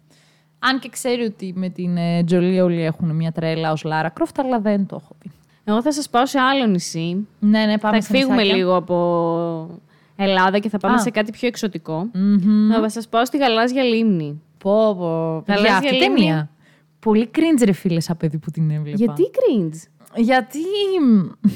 [0.59, 4.39] Αν και ξέρει ότι με την ε, Τζολί όλοι έχουν μια τρέλα ως Λάρα Κρόφτ,
[4.41, 5.31] αλλά δεν το έχω πει.
[5.65, 7.27] Εγώ θα σας πάω σε άλλο νησί.
[7.39, 8.57] Ναι, ναι, πάμε θα σε φύγουμε νησάκια.
[8.57, 9.81] λίγο από
[10.17, 10.99] Ελλάδα και θα πάμε Α.
[10.99, 12.09] σε κάτι πιο εξωτικό.
[12.15, 12.71] Μμμ.
[12.81, 14.43] Θα σας πάω στη Γαλάζια Λίμνη.
[14.59, 15.43] Πω, πω.
[15.47, 16.17] Θα Παιδιά, λες αυτή η για λίμνη.
[16.19, 16.51] ταινία.
[16.99, 18.97] Πολύ cringe, ρε φίλε, σαν παιδί που την έβλεπα.
[18.97, 19.77] Γιατί cringe;
[20.17, 20.59] Γιατί
[21.03, 21.49] μ,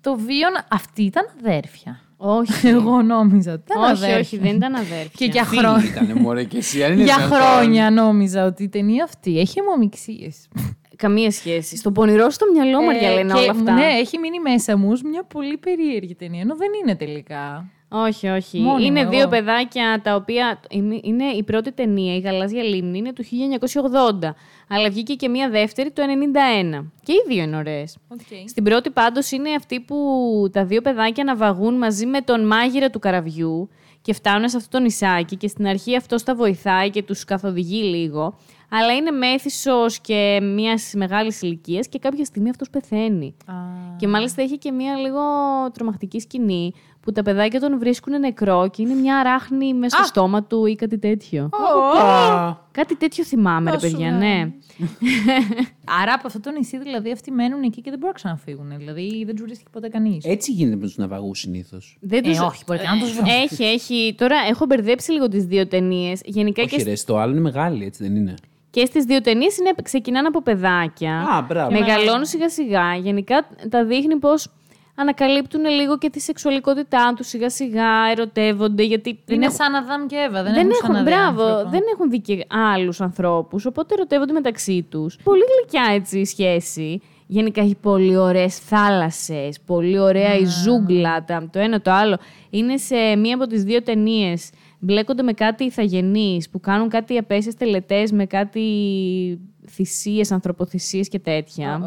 [0.00, 0.50] το βίον.
[0.70, 2.00] Αυτή ήταν αδέρφια.
[2.16, 2.66] όχι.
[2.76, 4.18] Εγώ νόμιζα ότι ήταν όχι, αδέρφια.
[4.18, 5.10] όχι, δεν ήταν αδέρφια.
[5.14, 5.84] Και για, Φίλοι χρόνια.
[5.88, 6.84] ήτανε μωρέ και εσύ.
[6.84, 7.38] αν είναι για δυνατόν.
[7.38, 10.48] χρόνια νόμιζα ότι η ταινία αυτή έχει αιμομιξίες.
[10.96, 11.76] Καμία σχέση.
[11.76, 13.72] Στο πονηρό στο μυαλό μου Ε, λένε και, όλα αυτά.
[13.72, 17.64] Ναι, έχει μείνει μέσα μου ως μια πολύ περίεργη ταινία, ενώ δεν είναι τελικά.
[18.04, 18.58] Όχι, όχι.
[18.58, 19.10] Μόνη μου είναι εγώ.
[19.10, 20.60] δύο παιδάκια τα οποία.
[20.70, 24.34] Είναι, είναι η πρώτη ταινία, η Γαλάζια Λίμνη, είναι του 1980.
[24.68, 26.02] Αλλά βγήκε και μία δεύτερη το
[26.82, 26.84] 1991.
[27.02, 27.96] Και οι δύο είναι ωραίες.
[28.48, 29.96] Στην πρώτη πάντως είναι αυτή που
[30.52, 33.68] τα δύο παιδάκια ναυαγούν μαζί με τον μάγειρα του καραβιού
[34.02, 37.82] και φτάνουν σε αυτό το νησάκι και στην αρχή αυτός τα βοηθάει και τους καθοδηγεί
[37.82, 38.38] λίγο.
[38.70, 43.36] Αλλά είναι μέθησος και μιας μεγάλης ηλικίας και κάποια στιγμή αυτός πεθαίνει.
[43.96, 45.20] Και μάλιστα έχει και μια λίγο
[45.72, 46.72] τρομακτική σκηνή
[47.06, 50.74] που τα παιδάκια τον βρίσκουν νεκρό και είναι μια αράχνη μέσα στο στόμα του ή
[50.74, 51.48] κάτι τέτοιο.
[52.02, 54.50] Α, Κάτι τέτοιο θυμάμαι, ρε παιδιά, ναι.
[56.02, 58.72] Άρα από αυτό το νησί δηλαδή αυτοί μένουν εκεί και δεν μπορούν να ξαναφύγουν.
[58.78, 60.24] Δηλαδή δεν του βρίσκει ποτέ κανείς.
[60.24, 61.96] Έτσι γίνεται με τους ναυαγούς συνήθως.
[62.00, 63.26] Δεν Ε, τους- όχι, μπορεί και να τους βρουν.
[63.42, 64.14] Έχει, έχει.
[64.18, 66.20] Τώρα έχω μπερδέψει λίγο τις δύο ταινίες.
[66.24, 68.34] Γενικά και, Όχι, σ- ρε, το άλλο είναι μεγάλη, έτσι δεν είναι;
[68.70, 71.18] και στις δύο ταινίες ξεκινάνε από παιδάκια.
[71.20, 71.70] Α, μπράβο.
[71.70, 72.94] Μεγαλώνουν σιγά σιγά.
[72.94, 74.30] Γενικά τα δείχνει πώ
[74.98, 78.82] ανακαλύπτουν λίγο και τη σεξουαλικότητά τους σιγά σιγά, ερωτεύονται.
[78.82, 80.42] Γιατί Είναι έχουν- σαν Αδάμ και Εύα.
[80.42, 81.70] Δεν, δεν έχουν, έχουν, ξαναδεί μπράβο, άνθρωπο.
[81.70, 85.18] δεν έχουν δει και άλλους ανθρώπους, οπότε ερωτεύονται μεταξύ τους.
[85.24, 87.00] Πολύ γλυκιά έτσι η σχέση.
[87.28, 92.18] Γενικά έχει πολύ ωραίες θάλασσες, πολύ ωραία η ζούγκλα, τα- το ένα το άλλο.
[92.50, 94.50] Είναι σε μία από τις δύο ταινίες.
[94.78, 98.60] Μπλέκονται με κάτι ηθαγενείς που κάνουν κάτι απέσιες τελετές με κάτι
[99.70, 101.80] θυσίες, ανθρωποθυσίες και τέτοια.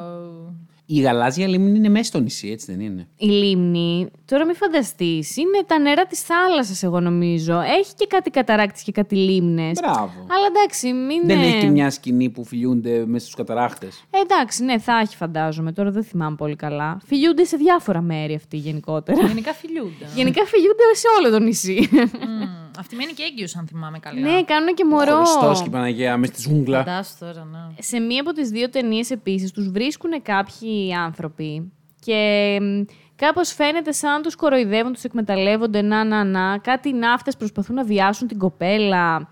[0.92, 5.38] Η γαλάζια λίμνη είναι μέσα στο νησί, έτσι δεν είναι; Η λίμνη, τώρα μην φανταστείς,
[5.38, 7.60] είναι τα νερά της θάλασσας, εγώ νομίζω.
[7.60, 9.80] Έχει και κάτι καταράκτη και κάτι λίμνες.
[9.82, 10.12] Μπράβο.
[10.18, 11.26] Αλλά εντάξει, μην.
[11.26, 15.00] Δεν ε, έχει και μια σκηνή που φιλιούνται μέσα στους καταράχτες; Ε, εντάξει, ναι, θα
[15.04, 15.72] έχει φαντάζομαι.
[15.72, 17.02] Τώρα δεν θυμάμαι πολύ καλά.
[17.06, 19.28] Φιλιούνται σε διάφορα μέρη αυτοί γενικότερα.
[19.28, 20.06] Γενικά φιλιούνται.
[20.16, 21.90] Γενικά φιλιούνται σε όλο το νησί.
[21.92, 22.68] Μμμ.
[22.80, 24.20] Αυτή μένει και έγκυος αν θυμάμαι καλά.
[24.20, 25.16] ναι, κάνουν και μωρό.
[25.16, 26.78] Χριστός και η Παναγία μέσα στη ζούγκλα.
[26.78, 27.82] Φαντάσου τώρα, ναι.
[27.82, 32.82] Σε μία από τις δύο ταινίες επίσης τους βρίσκουν κάποιοι άνθρωποι Και μ,
[33.16, 36.58] κάπως φαίνεται σαν τους κοροϊδεύουν, τους εκμεταλλεύονται, να, να, να.
[36.58, 39.30] Κάτι ναύτες προσπαθούν να βιάσουν την κοπέλα.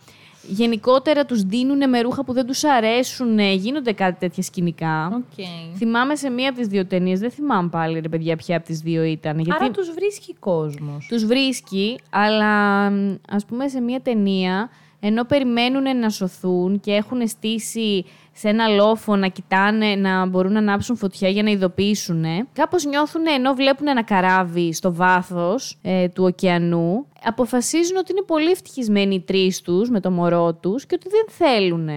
[0.50, 3.40] Γενικότερα τους ντύνουν με ρούχα που δεν τους αρέσουν.
[3.40, 5.08] Γίνονται κάτι τέτοια σκηνικά.
[5.16, 5.46] Οκ.
[5.76, 8.80] Θυμάμαι σε μία από τις δύο ταινίες, δεν θυμάμαι πάλι ρε παιδιά ποια από τις
[8.80, 9.40] δύο ήταν.
[9.40, 11.06] Γιατί Άρα τους βρίσκει κόσμος.
[11.10, 17.28] τους βρίσκει, αλλά μ, ας πούμε σε μία ταινία, ενώ περιμένουν να σωθούν και έχουν
[17.28, 18.06] στήσει
[18.40, 23.22] σε ένα λόφο να κοιτάνε, να μπορούν να ανάψουν φωτιά για να ειδοποιήσουν, κάπως νιώθουν
[23.36, 29.22] ενώ βλέπουν ένα καράβι στο βάθος ε, του ωκεανού, αποφασίζουν ότι είναι πολύ ευτυχισμένοι οι
[29.22, 31.90] τρεις τους με το μωρό τους και ότι δεν θέλουν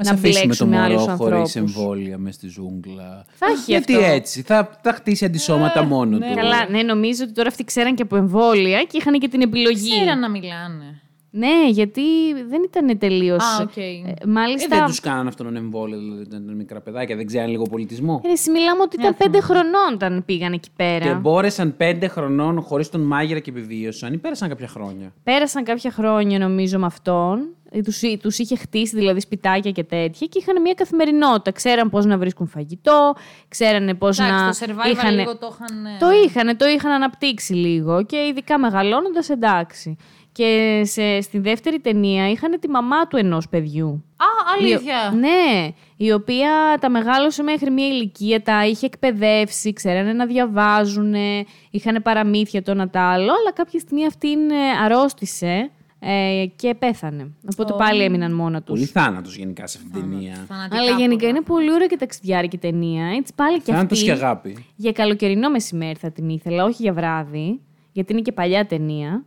[0.00, 1.76] Ας να αφήσουμε το μπλέξουν με άλλους μωρό χωρίς ανθρώπους.
[1.76, 3.24] εμβόλια μες στη ζούγκλα.
[3.34, 4.06] Θα έχει Γιατί αυτό.
[4.06, 6.34] έτσι, θα, θα χτίσει αντισώματα μόνο του.
[6.34, 9.90] Καλά, ναι, νομίζω ότι τώρα αυτοί ξέραν και από εμβόλια και είχαν και την επιλογή.
[9.90, 10.87] Ξέραν να μιλάνε.
[11.30, 12.02] Ναι, γιατί
[12.48, 13.44] δεν ήταν τελείως.
[13.44, 13.76] Α, οκ.
[13.76, 14.76] Ε, μάλιστα.
[14.76, 18.20] δεν τους κάναν αυτόν τον εμβόλιο, δηλαδή ήταν μικρά παιδάκια, δεν ξέραν λίγο πολιτισμό.
[18.24, 21.04] Ε, εσύ μιλάμε ότι ήταν πέντε χρονών όταν πήγαν εκεί πέρα.
[21.04, 25.90] Και μπόρεσαν πέντε χρονών χωρίς τον μάγειρα και επιβίωσαν ή πέρασαν κάποια χρόνια; Πέρασαν κάποια
[25.90, 27.48] χρόνια νομίζω με αυτόν.
[27.84, 31.52] Τους, τους είχε χτίσει δηλαδή σπιτάκια και τέτοια και είχαν μια καθημερινότητα.
[31.52, 33.14] Ξέραν πώς να βρίσκουν φαγητό,
[33.48, 34.34] ξέρανε πώς Εντάξει,
[34.66, 34.66] να...
[34.66, 35.86] το survival είχανε- λίγο το είχαν...
[35.86, 39.96] ε, Το είχαν, το είχαν αναπτύξει λίγο και ειδικά μεγαλώνοντας εντάξει.
[40.38, 44.04] Και σε, στη δεύτερη ταινία είχαν τη μαμά του ενός παιδιού.
[44.16, 44.26] Α,
[44.58, 45.12] αλήθεια.
[45.12, 51.14] Η- ναι, η οποία τα μεγάλωσε μέχρι μια ηλικία, τα είχε εκπαιδεύσει, ξέρανε να διαβάζουν,
[51.70, 54.54] είχαν παραμύθια το ένα τ' άλλο, αλλά κάποια στιγμή αυτήν ε,
[54.84, 57.30] αρρώστησε ε, και πέθανε.
[57.52, 58.74] Οπότε πάλι έμειναν μόνα τους.
[58.74, 60.44] Πολύ θάνατος γενικά σε αυτήν την ταινία.
[60.48, 61.28] Φανατικά Αλλά γενικά πολλά.
[61.28, 63.06] είναι πολύ ωραία και ταξιδιάρικη ταινία.
[63.06, 64.04] Έτσι πάλι και Θάνατος αυτή.
[64.04, 64.66] και αγάπη.
[64.76, 67.60] Για καλοκαιρινό μεσημέρι θα την ήθελα, όχι για βράδυ,
[67.92, 69.24] γιατί είναι και παλιά ταινία.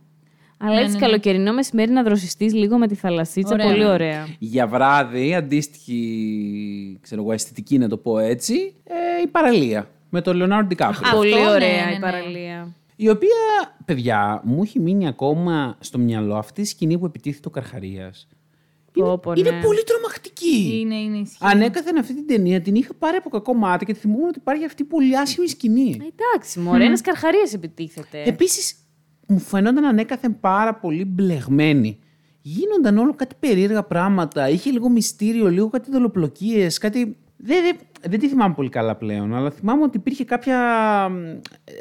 [0.64, 3.66] Αλλά έτσι καλοκαιρινό μεσημέρι να δροσιστείς λίγο με τη θαλασσίτσα, Ωραία.
[3.66, 4.26] πολύ ωραία.
[4.38, 10.36] Για βράδυ, αντίστοιχη ξέρω εγώ, αισθητική να το πω έτσι, ε, η παραλία με τον
[10.36, 11.00] Λεωνάρντο Ντικάπριο.
[11.04, 12.00] Αυτό, πολύ ναι, ωραία ναι, η ναι.
[12.00, 12.74] παραλία.
[12.96, 13.36] Η οποία,
[13.84, 18.28] παιδιά, μου έχει μείνει ακόμα στο μυαλό αυτή η σκηνή που επιτίθεται ο Καρχαρίας.
[18.94, 19.60] Είναι, Πω, πω, είναι ναι.
[19.60, 20.78] πολύ τρομακτική.
[20.80, 21.36] Είναι, είναι ισχύει.
[21.40, 24.82] Ανέκαθεν αυτή την ταινία την είχα πάρει από κακό μάτι και θυμούμαι ότι υπάρχει αυτή
[24.82, 25.96] η πολύ άσχημη σκηνή.
[26.00, 28.22] Ε, Εντάξει, μωρέ, ένας καρχαρίας επιτίθεται.
[28.22, 28.74] Επίσης,
[29.32, 31.98] μου φαινόταν ανέκαθεν πάρα πολύ μπλεγμένη.
[32.42, 34.48] Γίνονταν όλο κάτι περίεργα πράγματα.
[34.48, 37.16] Είχε λίγο μυστήριο, λίγο κάτι δολοπλοκίες, κάτι.
[37.36, 37.76] Δεν, δεν,
[38.08, 40.58] δεν τη θυμάμαι πολύ καλά πλέον, αλλά θυμάμαι ότι υπήρχε κάποια,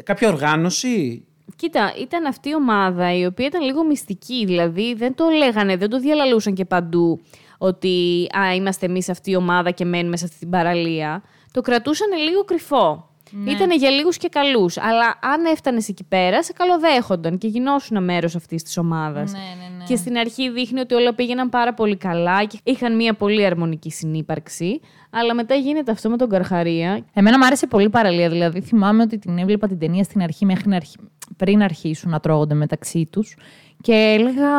[0.04, 1.26] κάποια οργάνωση.
[1.56, 4.46] Κοίτα, ήταν αυτή η ομάδα η οποία ήταν λίγο μυστική.
[4.46, 7.22] Δηλαδή δεν το λέγανε, δεν το διαλαλούσαν και παντού
[7.58, 11.24] ότι α, είμαστε εμείς αυτή η ομάδα και μένουμε σε αυτή την παραλία.
[11.52, 13.11] Το κρατούσαν λίγο κρυφό.
[13.32, 13.52] Ναι.
[13.52, 14.78] Ήτανε για λίγους και καλούς.
[14.78, 19.32] Αλλά αν έφτανες εκεί πέρα, σε καλοδέχονταν και γινόσουν μέρος αυτής της ομάδας.
[19.32, 19.84] Ναι, ναι, ναι.
[19.84, 23.92] Και στην αρχή δείχνει ότι όλα πήγαιναν πάρα πολύ καλά και είχαν μια πολύ αρμονική
[23.92, 24.80] συνύπαρξη.
[25.10, 27.06] Αλλά μετά γίνεται αυτό με τον Καρχαρία.
[27.14, 28.30] Εμένα μου άρεσε πολύ η παραλία.
[28.30, 30.96] Δηλαδή, θυμάμαι ότι την έβλεπα την ταινία στην αρχή μέχρι να αρχι...
[31.38, 33.36] πριν αρχίσουν να τρώγονται μεταξύ τους.
[33.82, 34.50] Και έλεγα,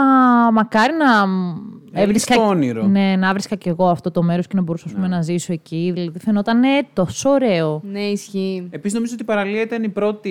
[0.53, 1.55] μακάρι να μ,
[1.95, 2.87] Έλεγες το όνειρο.
[2.87, 5.53] Ναι, να βρίσκα κι εγώ αυτό το μέρος και να μπορούσα ας πούμε, να ζήσω
[5.53, 5.91] εκεί.
[5.95, 7.81] Δηλαδή, φαινόταν ε, τόσο ωραίο.
[7.85, 8.67] Ναι, ισχύει.
[8.71, 10.31] Επίσης, νομίζω ότι η παραλία ήταν η πρώτη,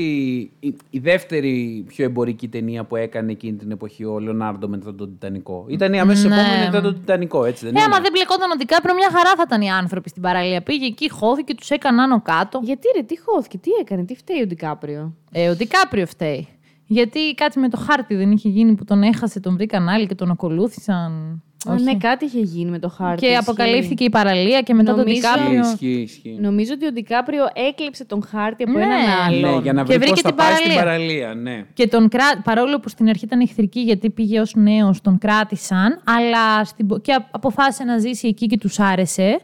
[0.59, 5.09] η, η δεύτερη πιο εμπορική ταινία που έκανε εκείνη την εποχή ο Λεωνάρντο μετά τον
[5.11, 5.65] Τιτανικό.
[5.67, 6.35] Ήταν η αμέσως Ναι.
[6.35, 9.31] επόμενη μετά τον Τιτανικό, έτσι δεν Ε, είναι; άμα δεν μπλεκόταν ο Ντικάπριο, μια χαρά
[9.35, 10.61] θα ήταν οι άνθρωποι στην παραλία.
[10.61, 12.59] Πήγε εκεί, χώθηκε, τους έκανε άνω κάτω.
[12.63, 16.47] Γιατί ρε, τι χώθηκε, τι έκανε, τι φταίει ο Ντικάπριο; Ε, ο Ντικάπριο φταίει.
[16.91, 20.15] Γιατί κάτι με το χάρτη δεν είχε γίνει που τον έχασε, τον βρήκαν άλλοι και
[20.15, 21.41] τον ακολούθησαν.
[21.69, 21.83] Α, Όχι.
[21.83, 23.19] ναι, κάτι είχε γίνει με το χάρτη.
[23.21, 23.37] Και ισχύει.
[23.39, 25.59] αποκαλύφθηκε η παραλία και μετά Νομίζω- τον Ντικάπριο.
[25.59, 26.37] Ισχύει, ισχύει, ισχύει.
[26.41, 29.53] Νομίζω ότι ο Ντικάπριο έκλειψε τον χάρτη από Ναι, έναν άλλον.
[29.55, 30.83] Ναι, για να Και βρει βρήκε πώς θα την πάει στην παραλία.
[30.83, 31.65] παραλία, ναι.
[31.73, 32.41] Και τον κρά...
[32.43, 36.87] παρόλο που στην αρχή ήταν εχθρική γιατί πήγε ως νέος, τον κράτησαν, αλλά στην...
[36.87, 39.39] πο- και απ- αποφάσισε να ζήσει εκεί και τους άρεσε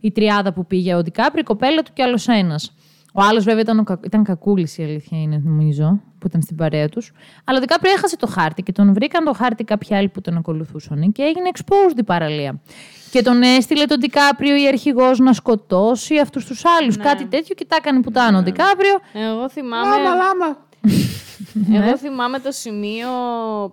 [0.00, 2.72] η τριάδα που πήγε ο Ντικάπριο, η κοπέλα του και άλλος ένας.
[3.14, 3.82] Ο άλλος βέβαια ήταν, ο...
[3.82, 7.12] κα- ήταν κακούλης η αλήθεια είναι νομίζω, που ήταν στην παρέα τους.
[7.44, 10.36] Αλλά ο Ντικάπριο έχασε το χάρτη και τον βρήκαν το χάρτη κάποιοι άλλοι που τον
[10.36, 12.60] ακολουθούσαν και έγινε exposed η παραλία.
[13.10, 16.96] Και τον έστειλε τον Ντικάπριο η αρχηγός να σκοτώσει αυτούς τους άλλους.
[16.96, 19.00] Κάτι τέτοιο και τα έκανε που ο Ντικάπριο.
[19.12, 19.96] Εγώ θυμάμαι...
[19.96, 20.68] Λάμα, λάμα.
[21.86, 23.08] Εγώ θυμάμαι το σημείο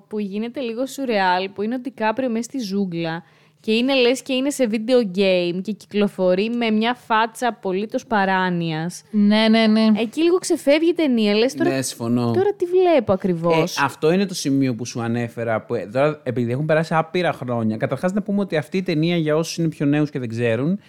[0.07, 3.23] που γίνεται λίγο σουρεάλ, που είναι ο Ντικάπριο μέσα στη ζούγκλα
[3.67, 9.03] και είναι λες και είναι σε video game και κυκλοφορεί με μια φάτσα απολύτως παράνοιας.
[9.11, 9.85] Ναι, ναι, ναι.
[9.99, 12.31] Εκεί λίγο ξεφεύγει η ταινία, λες τώρα, Ναι, συμφωνώ.
[12.31, 13.77] τώρα τι βλέπω Ε, ακριβώς.
[13.81, 15.61] αυτό είναι το σημείο που σου ανέφερα.
[15.61, 19.17] Που, ε, τώρα, επειδή έχουν περάσει άπειρα χρόνια, καταρχάς να πούμε ότι αυτή η ταινία
[19.17, 20.79] για όσους είναι πιο νέους και δεν ξέρουν,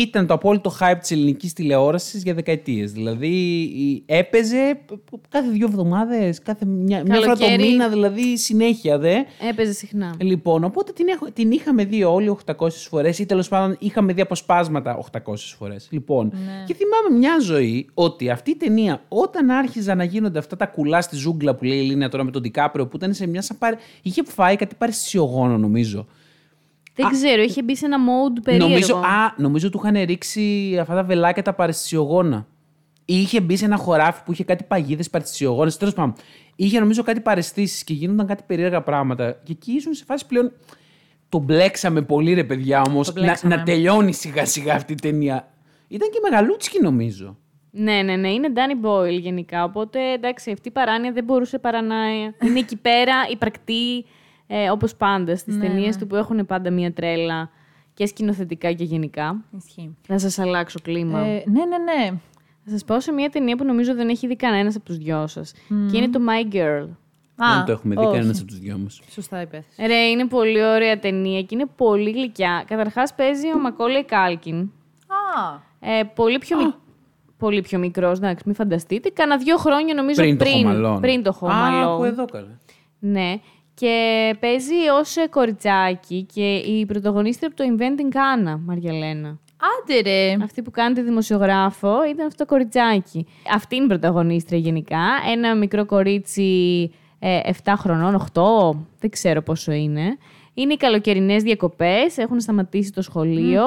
[0.00, 2.92] ήταν το απόλυτο hype της ελληνικής τηλεόρασης για δεκαετίες.
[2.92, 3.28] Δηλαδή
[3.62, 4.80] η- έπαιζε
[5.28, 7.68] κάθε δύο εβδομάδες, κάθε μια, μια φορά το Καλοκαίρι.
[7.68, 9.14] μήνα, δηλαδή συνέχεια δε.
[9.50, 10.14] Έπαιζε συχνά.
[10.20, 14.20] Λοιπόν, οπότε την, έχω, την είχαμε δει όλοι 800 φορές ή τέλος πάντων είχαμε δει
[14.20, 15.88] αποσπάσματα 800 φορές.
[15.90, 16.32] Λοιπόν,
[16.66, 21.00] και θυμάμαι μια ζωή ότι αυτή η ταινία όταν άρχιζαν να γίνονται αυτά τα κουλά
[21.02, 23.58] στη ζούγκλα που λέει η Λίνια τώρα με τον Ντικάπριο που ήταν σε μια σαν
[23.58, 23.76] πάρε...
[24.02, 26.06] είχε φάει κάτι παρεσιογόνο νομίζω.
[26.94, 28.68] Δεν ξέρω, είχε μπει σε ένα mode περίεργο.
[28.68, 32.46] Νομίζω, α, νομίζω του είχαν ρίξει αυτά τα βελάκια τα παρεσιογόνα.
[33.04, 35.70] Ή είχε μπει σε ένα χωράφι που είχε κάτι παγίδες παρεσιογόνε.
[35.70, 36.14] Τέλος πάντων,
[36.56, 39.32] είχε νομίζω κάτι παρεστήσεις και γίνονταν κάτι περίεργα πράγματα.
[39.32, 40.52] Και εκεί ήσουν σε φάση πλέον.
[41.28, 43.06] Το μπλέξαμε πολύ, ρε παιδιά, όμως.
[43.06, 43.56] Το Να, μπλέξαμε.
[43.56, 45.52] να τελειώνει σιγά σιγά αυτή η ταινία.
[45.88, 47.36] Ήταν και μεγαλούτσικη, νομίζω.
[47.70, 48.28] Ναι, ναι, ναι.
[48.28, 49.64] Είναι Danny Boyle γενικά.
[49.64, 51.96] Οπότε εντάξει, αυτή η παράνοια δεν μπορούσε παρά να
[52.46, 54.04] είναι εκεί πέρα υπαρκτή
[54.54, 56.00] ε, όπως πάντα στις Ναι, ταινίες ναι.
[56.00, 57.50] του που έχουν πάντα μία τρέλα
[57.94, 59.44] και σκηνοθετικά και γενικά.
[59.56, 59.96] Ισχύει.
[60.06, 61.18] Θα σας αλλάξω κλίμα.
[61.20, 62.18] Ε, ναι, ναι, ναι.
[62.64, 65.26] Θα σας πω σε μία ταινία που νομίζω δεν έχει δει κανένας από τους δυο
[65.26, 65.52] σας.
[65.90, 66.88] Και είναι το My Girl.
[67.36, 68.12] Δεν το έχουμε δει όχι.
[68.16, 69.00] κανένα από τους δυο μας.
[69.10, 69.64] Σωστά είπες.
[69.86, 72.64] Ρε, είναι πολύ ωραία ταινία και είναι πολύ γλυκιά.
[72.66, 74.58] Καταρχάς παίζει ο Μακόλεϊ Κάλκιν.
[75.06, 76.72] Α, Ε, πολύ, πιο μικ...
[77.38, 79.08] πολύ πιο μικρός, εντάξει, μην φανταστείτε.
[79.08, 81.00] Κάνα δύο χρόνια νομίζω Πριν, πριν, το χωμαλόν.
[81.00, 81.94] πριν το Home Α, Alone.
[81.94, 82.60] από εδώ καλά.
[82.98, 83.40] Ναι.
[83.74, 89.38] Και παίζει ως κοριτσάκι και η πρωταγωνίστρια από το Inventing Anna, Μαριαλένα.
[89.80, 90.36] άντε ρε.
[90.44, 93.26] Αυτή που κάνει τη δημοσιογράφο ήταν αυτό το κοριτσάκι.
[93.54, 95.04] Αυτή είναι η πρωταγωνίστρια γενικά.
[95.32, 98.42] Ένα μικρό κορίτσι ε, 7 χρονών, 8,
[99.00, 100.18] δεν ξέρω πόσο είναι.
[100.54, 103.62] Είναι οι καλοκαιρινές διακοπές, έχουν σταματήσει το σχολείο.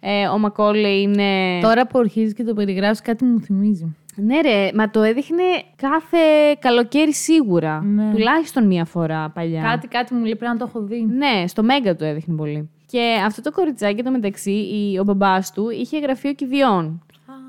[0.00, 1.60] Ε, ο Μακόλε είναι.
[1.62, 3.96] Τώρα που αρχίζεις και το περιγράφεις, κάτι μου θυμίζει.
[4.16, 5.42] Ναι, ρε, μα το έδειχνε
[5.76, 6.18] κάθε
[6.58, 7.80] καλοκαίρι σίγουρα.
[7.82, 8.10] Ναι.
[8.12, 9.62] Τουλάχιστον μία φορά παλιά.
[9.62, 11.06] Κάτι, κάτι μου λέει πρέπει να το έχω δει.
[11.08, 12.70] Ναι, στο Μέγκα το έδειχνε πολύ.
[12.86, 17.00] Και αυτό το κοριτσάκι το μεταξύ, η- ο μπαμπάς του είχε γραφείο κηδιών.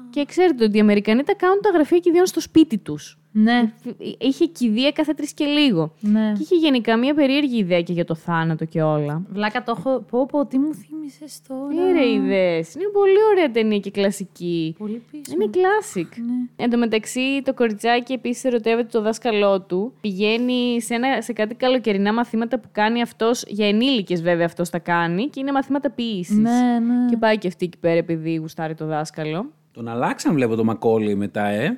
[0.10, 3.17] Και ξέρετε ότι οι Αμερικανοί τα κάνουν τα γραφεία κηδιών στο σπίτι τους.
[3.32, 3.72] Ναι,
[4.20, 5.94] Είχε κηδεία κάθε τρεις και λίγο.
[6.00, 6.32] ναι.
[6.38, 9.22] Και είχε γενικά μια περίεργη ιδέα και για το θάνατο και όλα.
[9.30, 10.00] Βλάκα το έχω.
[10.10, 11.68] Πω, πω, τι μου θύμισες τώρα.
[11.68, 12.76] Πήρε ιδέες.
[12.76, 14.76] Είναι πολύ ωραία ταινία και κλασική.
[14.78, 15.24] Πολύ πίσω.
[15.34, 16.08] Είναι classic.
[16.26, 16.64] Ναι.
[16.64, 19.94] Εν τω μεταξύ, το κοριτσάκι επίσης ερωτεύεται το δάσκαλό του.
[20.02, 23.44] Πηγαίνει σε, ένα, σε κάτι καλοκαιρινά μαθήματα που κάνει αυτός.
[23.48, 25.28] Για ενήλικες, βέβαια, αυτός τα κάνει.
[25.28, 26.36] Και είναι μαθήματα ποιήση.
[26.36, 27.10] Ναι, ναι.
[27.10, 29.52] Και πάει και αυτή εκεί πέρα επειδή γουστάρει το δάσκαλο.
[29.78, 31.66] Τον αλλάξαν, βλέπω το Μακόλι μετά, ε.
[31.66, 31.74] Α,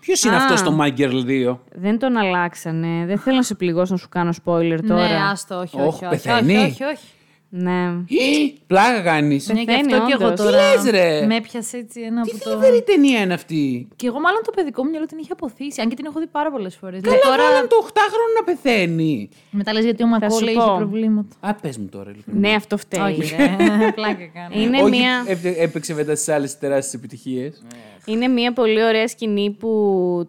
[0.00, 0.38] Ποιος είναι Α.
[0.38, 1.56] αυτός στο My Girl 2.
[1.74, 3.06] Δεν τον αλλάξανε.
[3.06, 5.08] Δεν θέλω να σε πληγώσω να σου κάνω spoiler τώρα.
[5.08, 6.56] ναι, άστο, όχι, Όχ, όχι, όχι, πεθαίνει.
[6.56, 7.04] όχι, όχι, όχι.
[7.56, 8.04] Ναι.
[8.66, 9.48] Πλάκα κάνεις.
[9.48, 10.40] Ναι, και Πεθαίνει, αυτό και εγώ όντως.
[10.44, 10.58] τώρα.
[10.76, 12.50] Τι λες, ρε; Με έπιασες έτσι ένα Τι από το.
[12.50, 13.88] θλιβερή ταινία είναι αυτή.
[13.96, 15.80] Και εγώ μάλλον το παιδικό μου μυαλό την είχε αποθήσει.
[15.80, 17.00] Αν και την έχω δει πάρα πολλές φορές.
[17.02, 17.36] Καλά, τώρα...
[17.36, 19.28] βάλαν το 8χρονο να πεθαίνει.
[19.50, 20.74] Μετά λες γιατί ο σου Μακόλε είχε πω.
[20.76, 21.36] προβλήματα.
[21.40, 22.40] Α, πες μου τώρα, λοιπόν.
[22.40, 23.00] ναι, αυτό φταίει.
[23.02, 23.56] Όχι, ρε.
[23.98, 24.62] Πλάκα κάνω.
[24.62, 25.24] Είναι Όχι, μια...
[25.26, 27.62] έπαι- έπαιξε μετά στις άλλες τεράστιες επιτυχίες.
[28.06, 29.68] Είναι μια πολύ ωραία σκηνή που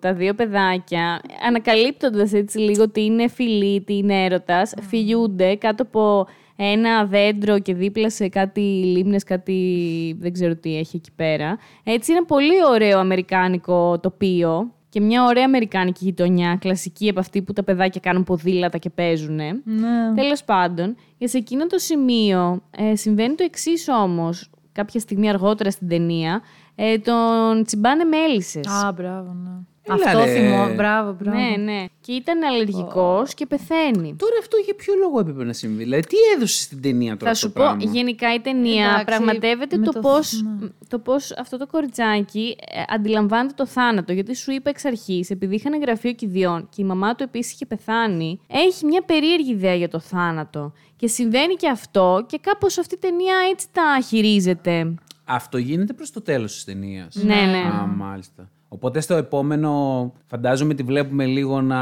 [0.01, 6.27] τα δύο παιδάκια, ανακαλύπτοντας έτσι λίγο τι είναι φιλή, τι είναι έρωτας, φιλιούνται κάτω από
[6.56, 11.58] ένα δέντρο και δίπλα σε κάτι λίμνες, κάτι δεν ξέρω τι έχει εκεί πέρα.
[11.84, 17.54] Έτσι είναι πολύ ωραίο αμερικάνικο τοπίο και μια ωραία αμερικάνικη γειτονιά, κλασική από αυτή που
[17.54, 19.36] τα παιδάκια κάνουν ποδήλατα και παίζουν.
[19.36, 20.13] Ναι.
[20.15, 25.72] Τέλος πάντων, και σε εκείνο το σημείο ε, συμβαίνει το εξής όμως, κάποια στιγμή αργότερα
[25.72, 26.41] στην ταινία,
[26.76, 28.68] ε, τον τσιμπάνε μέλισσες.
[28.68, 29.74] Α, μπράβο, ναι.
[29.88, 30.32] Έλα, Αυτό ρε.
[30.34, 30.74] θυμώ.
[30.76, 31.38] Μπράβο, μπράβο.
[31.38, 31.86] Ναι, ναι.
[32.02, 34.15] Και ήταν αλλεργικός και πεθαίνει.
[34.17, 37.26] Τώρα αυτό για ποιο λόγο έπρεπε να συμβεί; Δηλαδή, τι έδωσε στην ταινία τώρα.
[37.26, 40.30] Θα αυτό σου το πω, πράγμα; γενικά η ταινία Εντάξει, πραγματεύεται με το, το πώς,
[40.30, 40.71] θύμα.
[40.88, 44.13] το πώς αυτό το κοριτσάκι ε, αντιλαμβάνεται το θάνατο.
[44.13, 47.65] Γιατί σου είπα εξ αρχής, επειδή είχαν γραφείο κηδιών και η μαμά του επίσης είχε
[47.65, 50.74] πεθάνει, έχει μια περίεργη ιδέα για το θάνατο.
[50.95, 54.93] Και συμβαίνει και αυτό και κάπως αυτή η ταινία έτσι τα χειρίζεται.
[55.26, 57.15] Αυτό γίνεται προς το τέλος της ταινίας.
[57.15, 57.58] Ναι, ναι.
[57.58, 58.50] Α, μάλιστα.
[58.69, 61.75] Οπότε στο επόμενο, φαντάζομαι τη βλέπουμε λίγο να,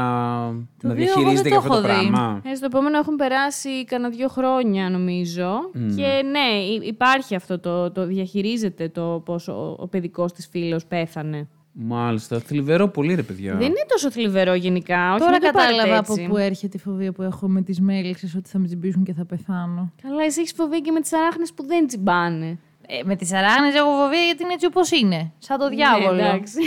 [0.52, 2.08] να δύο εγώ διαχειρίζεται δεν για το αυτό το έχω δει.
[2.10, 2.40] πράγμα.
[2.44, 5.54] Ε, στο επόμενο έχουν περάσει κανένα δύο χρόνια νομίζω
[5.96, 10.86] και ναι, υ- υπάρχει αυτό το, το διαχειρίζεται το πώς ο, ο παιδικός της φίλος
[10.86, 11.48] πέθανε.
[11.76, 12.38] Μάλιστα.
[12.40, 13.52] Θλιβερό πολύ, ρε παιδιά.
[13.54, 16.26] Δεν είναι τόσο θλιβερό γενικά, όχι Τώρα μην το πάρετε κατάλαβα από έτσι.
[16.28, 19.24] πού έρχεται η φοβία που έχω με τις μέλισσε ότι θα με τσιμπήσουν και θα
[19.24, 19.92] πεθάνω.
[20.02, 22.58] Καλά, εσύ έχεις φοβία και με τις αράχνες που δεν τσιμπάνε.
[22.86, 25.32] Ε, με τις αράχνε έχω φοβία γιατί είναι έτσι όπως είναι.
[25.38, 26.14] Σαν το διάβολο.
[26.14, 26.58] Ναι, εντάξει.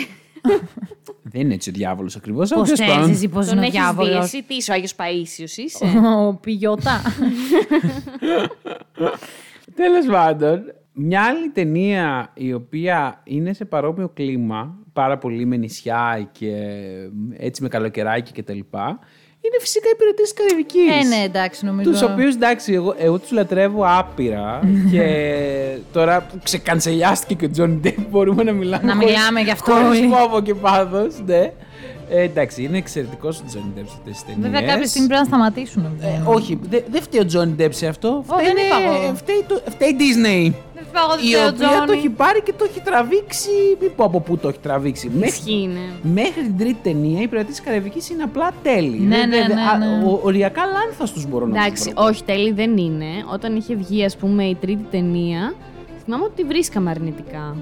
[1.32, 2.49] Δεν είναι έτσι ο διάβολος ακριβώς.
[2.49, 4.95] Πώς ξέρει εσύ πώς Τον είναι ο έχεις δει διάβολος; εσύ, τι είσαι ο Άγιος
[4.95, 5.86] Παΐσιος είσαι.
[6.27, 7.01] Ο πηγιώτα.
[9.75, 10.62] Τέλος πάντων,
[10.93, 16.53] μια άλλη ταινία η οποία είναι σε παρόμοιο κλίμα, πάρα πολύ με νησιά και
[17.38, 18.99] έτσι με καλοκαιράκι και τα λοιπά,
[19.47, 20.79] είναι φυσικά οι υπηρετέ τη Καραϊβική.
[20.79, 21.91] Ε, ναι, εντάξει, νομίζω.
[21.91, 24.60] Τους οποίους εντάξει, εγώ, εγώ τους λατρεύω άπειρα.
[24.91, 25.05] και
[25.93, 28.83] τώρα που ξεκανσελιάστηκε και ο Τζόνι Ντέιπ, μπορούμε να μιλάμε.
[28.88, 30.07] Να χωρίς- μιλάμε γι' αυτό χωρίς όλοι.
[30.07, 31.15] φόβο και πάθος.
[31.25, 31.51] Ναι.
[32.10, 34.46] Ε, εντάξει, είναι εξαιρετικό ο Τζόνι Ντέιπ σε αυτές τις ταινίες.
[34.50, 35.82] Βέβαια, κάποια στιγμή πρέπει να σταματήσουν.
[35.82, 36.34] να Ε, βγαίνουν.
[36.34, 38.08] όχι, δεν δε φταίει ο Τζόνι Ντέιπ σε αυτό.
[38.28, 39.15] Ω, δεν είπα εγώ.
[39.15, 40.54] φταίει, το, φταίει η Disney.
[40.76, 41.98] Δεν πάω εγώ, δεν Η φταίει ο οποία το Τζόνι.
[42.00, 43.50] έχει πάρει και το έχει τραβήξει.
[43.82, 45.12] Μην πω από πού το έχει τραβήξει.
[45.13, 46.12] Μέχρι, Ισχύει, ναι.
[46.22, 49.00] μέχρι την τρίτη ταινία η πειρατή της Καραϊβικής είναι απλά τέλη.
[49.00, 50.04] Ναι, Δεν- ναι, δεν- ναι, α, ναι.
[50.06, 52.06] ο- Οριακά λάνθαστου μπορώ να Εντάξει, τους βρω.
[52.06, 53.06] όχι, τέλει δεν είναι.
[53.34, 55.54] Όταν είχε βγει, ας πούμε, η τρίτη ταινία,
[56.04, 57.56] θυμάμαι ότι τη βρίσκαμε αρνητικά.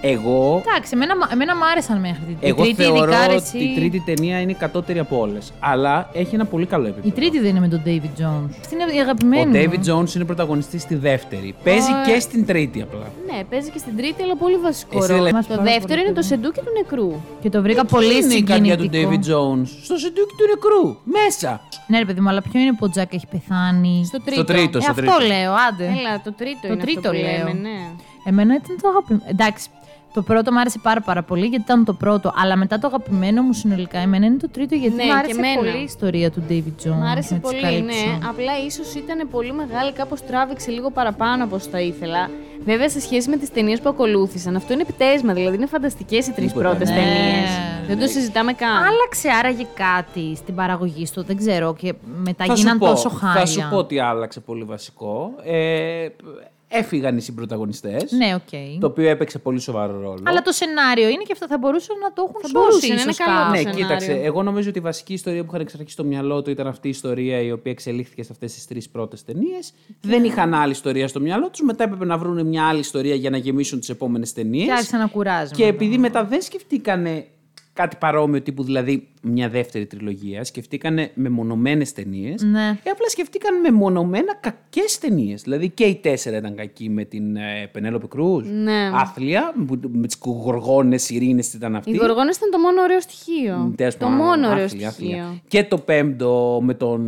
[0.00, 2.82] Εγώ, Εντάξει, εμένα, εμένα μου άρεσαν μέχρι την εγώ η τρίτη.
[2.82, 5.52] θεωρώ ειδικά, ρε, ότι εσύ- η τρίτη ταινία είναι η κατώτερη από όλες.
[5.60, 7.08] Αλλά έχει ένα πολύ καλό επίπεδο.
[7.08, 8.50] Η τρίτη δεν είναι με τον David Jones.
[8.60, 9.58] Αυτή είναι η αγαπημένη.
[9.58, 9.70] Ο μου.
[9.72, 11.54] David Jones είναι πρωταγωνιστής στη δεύτερη.
[11.64, 13.06] Παίζει Ω, και στην τρίτη απλά.
[13.30, 15.22] Ναι, παίζει και στην τρίτη, αλλά πολύ βασικό Εσύ ρόλο.
[15.22, 16.26] λες Μας Το πάρα δεύτερο πολύ είναι το παιδί.
[16.26, 17.12] σεντούκι του νεκρού.
[17.42, 19.10] Και το βρήκα Εκεί πολύ είναι η καρδιά του συγκινητικό.
[19.10, 20.96] David Jones; Στο σεντούκι του νεκρού.
[21.04, 21.60] Μέσα.
[21.86, 24.44] Ναι, ρε παιδί μου, αλλά ποιο είναι που ο Τζακ έχει πεθάνει; Στο τρίτο.
[24.44, 24.78] τρίτο.
[24.78, 25.26] Ε, στο αυτό τρίτο.
[25.26, 25.84] λέω, άντε.
[25.98, 27.36] Έλα, το τρίτο Το είναι τρίτο αυτό που λέω.
[27.46, 27.78] λέμε, ναι.
[28.28, 29.22] Εμένα ήταν το αγαπημένο.
[29.30, 29.68] Εντάξει,
[30.16, 32.32] το πρώτο μου άρεσε πάρα, πάρα πολύ γιατί ήταν το πρώτο.
[32.36, 35.38] Αλλά μετά το αγαπημένο μου συνολικά εμένα είναι το τρίτο γιατί Ναι, μου και άρεσε
[35.38, 35.56] εμένα.
[35.56, 36.94] πολύ η ιστορία του David Jones.
[36.98, 38.04] Μ' άρεσε με τις πολύ, καλύψεις.
[38.04, 38.18] ναι.
[38.28, 42.30] Απλά ίσως ήταν πολύ μεγάλη, κάπως τράβηξε λίγο παραπάνω από όσο θα ήθελα.
[42.64, 45.32] Βέβαια, σε σχέση με τις ταινίες που ακολούθησαν, αυτό είναι επιτέσμα.
[45.32, 46.68] Δηλαδή, είναι φανταστικές οι τρεις Τίποτα.
[46.68, 46.94] πρώτες Ναι.
[46.96, 47.50] ταινίες.
[47.86, 48.70] Δεν το συζητάμε καν.
[48.76, 51.74] Άλλαξε άραγε κάτι στην παραγωγή του, δεν ξέρω.
[51.74, 53.40] Και μετά Θα σου, γίναν πω, τόσο χάλια.
[53.40, 55.30] θα σου πω ότι άλλαξε πολύ βασικό.
[55.44, 56.06] Ε,
[56.68, 58.80] έφυγαν οι συμπροταγωνιστές, Ναι, οκ.
[58.80, 60.22] Το οποίο έπαιξε πολύ σοβαρό ρόλο.
[60.22, 62.94] Αλλά το σενάριο είναι και αυτό θα μπορούσαν να το έχουν Θα σώσει μπορούσε, είναι
[62.94, 63.50] ίσως ένα καλό κάπου.
[63.50, 63.82] Ναι, σενάριο.
[63.82, 64.12] κοίταξε.
[64.12, 66.90] Εγώ νομίζω ότι η βασική ιστορία που είχαν εξαρχίσει στο μυαλό του ήταν αυτή η
[66.90, 69.72] ιστορία η οποία εξελίχθηκε σε αυτές τις τρεις πρώτες ταινίες.
[70.00, 71.60] Δεν είχαν άλλη ιστορία στο μυαλό τους.
[71.60, 74.66] Μετά έπρεπε να βρουν μια άλλη ιστορία για να γεμίσουν τις επόμενες ταινίες.
[74.66, 75.54] Και άρχισε να κουράζει.
[75.54, 77.26] Και επειδή μετά δεν σκεφτήκανε
[77.76, 82.42] κάτι παρόμοιο τύπου, δηλαδή μια δεύτερη τριλογία, σκεφτήκανε μεμονωμένες ταινίες.
[82.42, 82.78] Ναι.
[82.82, 85.42] Και απλά σκεφτήκαν μεμονωμένα κακές ταινίες.
[85.42, 88.48] Δηλαδή και οι τέσσερα ήταν κακοί με την ε, Πενέλοπη Κρούζ.
[88.48, 88.90] Ναι.
[88.94, 91.90] Άθλια, που- με τις γοργόνες ειρήνες ήταν αυτή.
[91.90, 93.72] Οι γοργόνες ήταν το μόνο ωραίο στοιχείο.
[93.76, 95.18] Τέλος Το πάντων, μόνο ωραίο άθλια, στοιχείο.
[95.18, 95.40] άθλια.
[95.48, 97.00] Και το πέμπτο με, τον...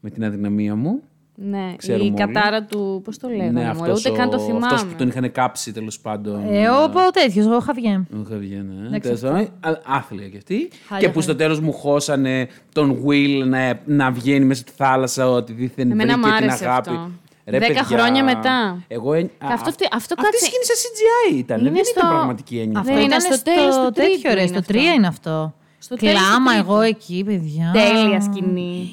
[0.00, 1.02] με την αδυναμία μου.
[1.34, 2.32] Ναι, Ξέρουμε η όλοι.
[2.32, 3.00] κατάρα του.
[3.04, 4.66] Πώς το λέγανε, ναι, μωρέ, αυτός ούτε καν το ο- θυμάμαι.
[4.66, 6.42] Αυτός που τον είχαν κάψει τέλος πάντων.
[6.54, 8.00] Ε, ο, ο τέτοιος, ο Χαβιέ.
[8.14, 8.86] Ο Χαβιέ, ναι.
[8.86, 10.68] Εντάξει, Τέλος πάντων, α- Άθλια κι αυτή.
[10.88, 11.46] Χάλια, και που στο χάλια.
[11.46, 16.28] τέλος μου χώσανε τον Will να, να βγαίνει μέσα στη θάλασσα ότι δίθεν Εμένα βρήκε
[16.28, 16.88] μ' την άρεσε αγάπη.
[16.90, 17.10] αυτό.
[17.46, 18.84] Ρε, Δέκα παιδιά, χρόνια μετά.
[18.88, 21.60] Εγώ, ε, α, αυτό α- τι- αυτό αυτή η κάτσε- σκηνή σε CGI ήταν.
[21.60, 22.78] Είναι δεν στο- ήταν πραγματική έννοια.
[22.78, 24.40] Αυτό Δεν είναι ήταν στο στο, τέλος του τέτοιο, τρίτου ρε.
[24.40, 24.72] είναι Στο αυτό.
[24.72, 25.54] 3 είναι αυτό.
[25.78, 26.72] Στο τέλος του Κλάμα τρίτου.
[26.72, 27.70] εγώ εκεί, παιδιά.
[27.72, 28.90] Τέλεια σκηνή.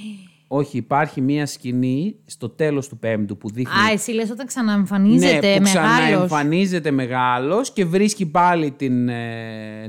[0.51, 5.47] Όχι, υπάρχει μία σκηνή στο τέλος του πέμπτου που δείχνει Α, εσύ λες όταν ξαναεμφανίζεται
[5.47, 5.91] ναι, που μεγάλος.
[5.99, 9.88] ξαναεμφανίζεται μεγάλος και βρίσκει πάλι την, ε,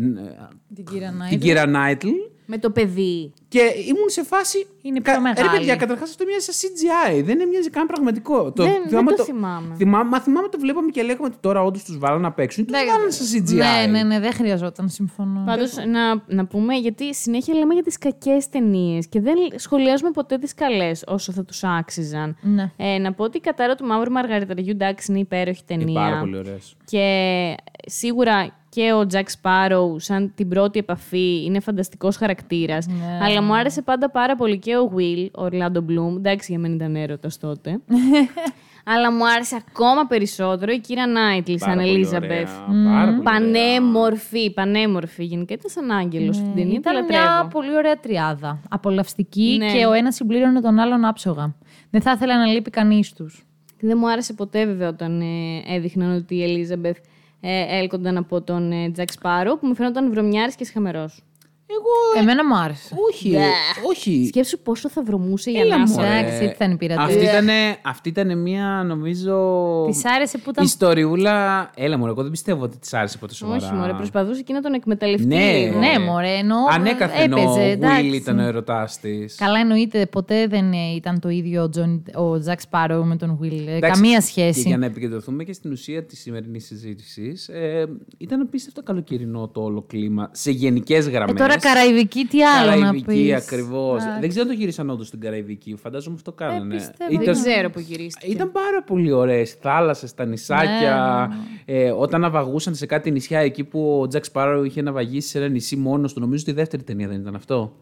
[0.74, 1.36] Την κύρα την Νάιτλ.
[1.38, 2.08] κύρα Νάιτλ
[2.50, 3.32] Με το παιδί.
[3.48, 4.66] και ήμουν σε φάση...
[4.82, 5.48] Είναι πιο Κα- μεγάλη.
[5.48, 8.52] Ρε παιδιά, καταρχάς αυτό μοιάζει σαν CGI, δεν μοιάζει καν πραγματικό.
[8.56, 9.74] Δεν- δεν το θυμάμαι.
[9.76, 12.72] Θυμά, μα θυμάμαι το βλέπαμε και λέγαμε ότι τώρα όντως τους βάλανε να παίξουν και
[12.72, 13.54] τους βάλανε σαν CGI.
[13.54, 15.42] Ναι, ναι, ναι, δεν χρειαζόταν, συμφωνώ.
[15.46, 20.38] Πάντως να, να πούμε, γιατί συνέχεια λέμε για τις κακές ταινίες και δεν σχολιάζουμε ποτέ
[20.38, 22.36] τις καλές όσο θα τους άξιζαν.
[22.42, 22.72] Ναι.
[22.76, 26.00] Ε, να πω ότι η κατάρα του Μαύρου Μαργαριταριού εντάξει είναι υπέροχη Είναι ταινία.
[26.00, 26.76] πάρα πολύ ωραίες.
[26.84, 27.54] Και
[27.86, 32.87] σίγουρα και ο Τζακ Σπάροου, σαν την πρώτη επαφή, είναι φανταστικός χαρακτήρας.
[32.87, 33.18] Ναι.
[33.24, 36.16] Αλλά μου άρεσε πάντα πάρα πολύ και ο Will, ο Ορλάντο Μπλουμ.
[36.16, 37.70] Εντάξει, για μένα ήταν έρωτας τότε.
[38.85, 42.30] Αλλά μου άρεσε ακόμα περισσότερο η κύρα Νάιτλ σαν Πάρα πολύ Ελίζαμπεθ.
[42.30, 43.22] ωραία, πάρα πολύ ωραία.
[43.22, 45.24] Πανέμορφη, πανέμορφη.
[45.24, 46.70] Γενικά ήταν σαν άγγελος στην ταινία.
[46.70, 47.22] Τη Ήταν λατρεύω.
[47.22, 48.61] μια πολύ ωραία τριάδα.
[48.68, 49.72] Απολαυστική Ναι.
[49.72, 51.54] και ο ένας συμπλήρωνε τον άλλον άψογα.
[51.90, 53.44] Δεν θα ήθελα να λείπει κανείς τους.
[53.80, 57.00] Δεν μου άρεσε ποτέ βέβαια όταν ε, έδειχναν ότι η Ελίζαμπεθ ε,
[57.40, 61.24] έλκονταν από τον ε, Τζακ Σπάρο που μου φαίνονταν βρωμιάρης και σχαμερός.
[61.78, 62.94] Εγώ, Εμένα μου άρεσε.
[63.11, 63.37] όχι,
[63.88, 64.26] όχι.
[64.26, 66.06] Σκέψου πόσο θα βρωμούσε για Έλα, να μωρέ.
[66.06, 67.04] Εντάξει, έτσι ήταν η πειρατεία.
[67.04, 67.48] Αυτή ήταν,
[67.83, 69.37] αυτή ήταν μια, νομίζω.
[69.87, 70.64] Της άρεσε που ήταν.
[70.64, 71.70] Ιστοριούλα.
[71.76, 73.64] Έλα, μου, εγώ δεν πιστεύω ότι της άρεσε ποτέ σοβαρά.
[73.66, 75.78] Όχι, μωρέ, προσπαθούσε εκεί να τον εκμεταλλευτεί Ναι, λίγο.
[75.78, 76.59] Ναι, μωρέ, εννοώ.
[76.70, 78.11] Ανέκαθεν έπαιζε, ο εντάξει.
[78.11, 79.35] Will ήταν ο ερωτάς της.
[79.35, 80.06] Καλά, εννοείται.
[80.06, 83.66] Ποτέ δεν ε, ήταν το ίδιο ο, Τζον, ο Τζακ Σπάρο με τον Will.
[83.66, 84.62] Ε, Καμία σχέση.
[84.62, 87.87] Και για να επικεντρωθούμε και στην ουσία της σημερινής συζήτησης, ε,
[88.18, 91.35] ήταν απίστευτο καλοκαιρινό το όλο κλίμα σε γενικές γραμμές.
[91.35, 93.34] Ε, τώρα Καραϊβική, τι άλλο να Καραϊβική πεις.
[93.34, 94.02] ακριβώς.
[94.20, 95.76] Δεν ξέρω αν το γύρισαν όντως στην Καραϊβική.
[95.82, 96.74] Φαντάζομαι αυτό κάνανε.
[96.74, 97.10] Ε, πιστεύω.
[97.10, 98.26] Δεν Ήταν- ξέρω που γυρίστηκε.
[98.32, 101.28] Ήταν πάρα πολύ ωραίες θάλασσες, τα νησάκια.
[101.64, 105.48] Ε, όταν ναυαγούσαν σε κάτι νησιά εκεί που ο Τζακ Σπάρο είχε ναυαγήσει σε ένα
[105.48, 106.20] νησί μόνος του.
[106.20, 107.72] Νομίζω τη δεύτερη ταινία δεν ήταν αυτό.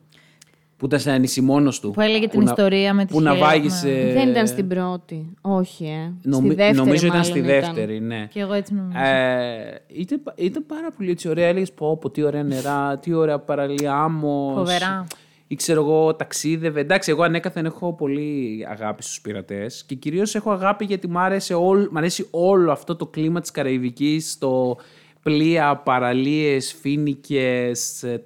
[0.78, 1.90] Που ήταν σε ένα νησί μόνος του.
[1.90, 4.10] Που έλεγε την να- ιστορία με τη Που Χέλα, ναυάγησε.
[4.14, 5.26] Δεν ήταν στην πρώτη.
[5.40, 6.12] Όχι, ε.
[6.22, 8.26] Νομι- στη δεύτερη Νομίζω ήταν μάλλον στη δεύτερη, ναι.
[8.32, 8.98] Και εγώ έτσι νομίζω.
[8.98, 11.46] Ε, ήταν, ήταν πάρα πολύ έτσι ωραία.
[11.46, 14.54] Έλεγες πω, πω, τι ωραία νερά, τι ωραία παραλία άμμος.
[14.54, 15.06] Φοβερά.
[15.50, 16.80] ή ξέρω εγώ ταξίδευε.
[16.80, 21.54] Εντάξει, εγώ ανέκαθεν έχω πολύ αγάπη στους πειρατές και κυρίως έχω αγάπη γιατί μ' άρεσε
[21.54, 24.76] όλ- μ' αρέσει όλο αυτό το κλίμα της Καραϊβικής, το
[25.22, 28.18] πλοία, παραλίες, φίνικες, ε,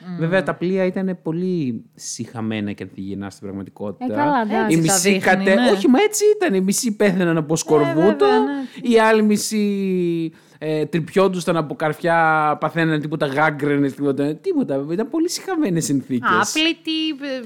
[0.00, 0.18] ταξίδια.
[0.18, 4.12] Βέβαια τα πλοία ήταν πολύ συχαμένα και ανθυγιεινά στην πραγματικότητα.
[4.12, 4.72] Ε, καλά, εντάξει.
[4.72, 5.54] Η τα μισή δείχνει, κατε...
[5.54, 5.70] ναι.
[5.70, 6.54] Όχι, μα έτσι ήταν.
[6.54, 8.26] Οι μισοί πέθαναν από σκορβούτο.
[8.26, 8.88] βέβαια, ναι.
[8.90, 14.34] Οι άλλοι μισοί ε, τρυπιόντουσαν από καρφιά, παθαίναν τίποτα γάγκρενε, τίποτα.
[14.34, 14.84] Τίποτα.
[14.92, 16.28] Ήταν πολύ συχαμένες συνθήκες.
[16.30, 16.90] Άπλητη.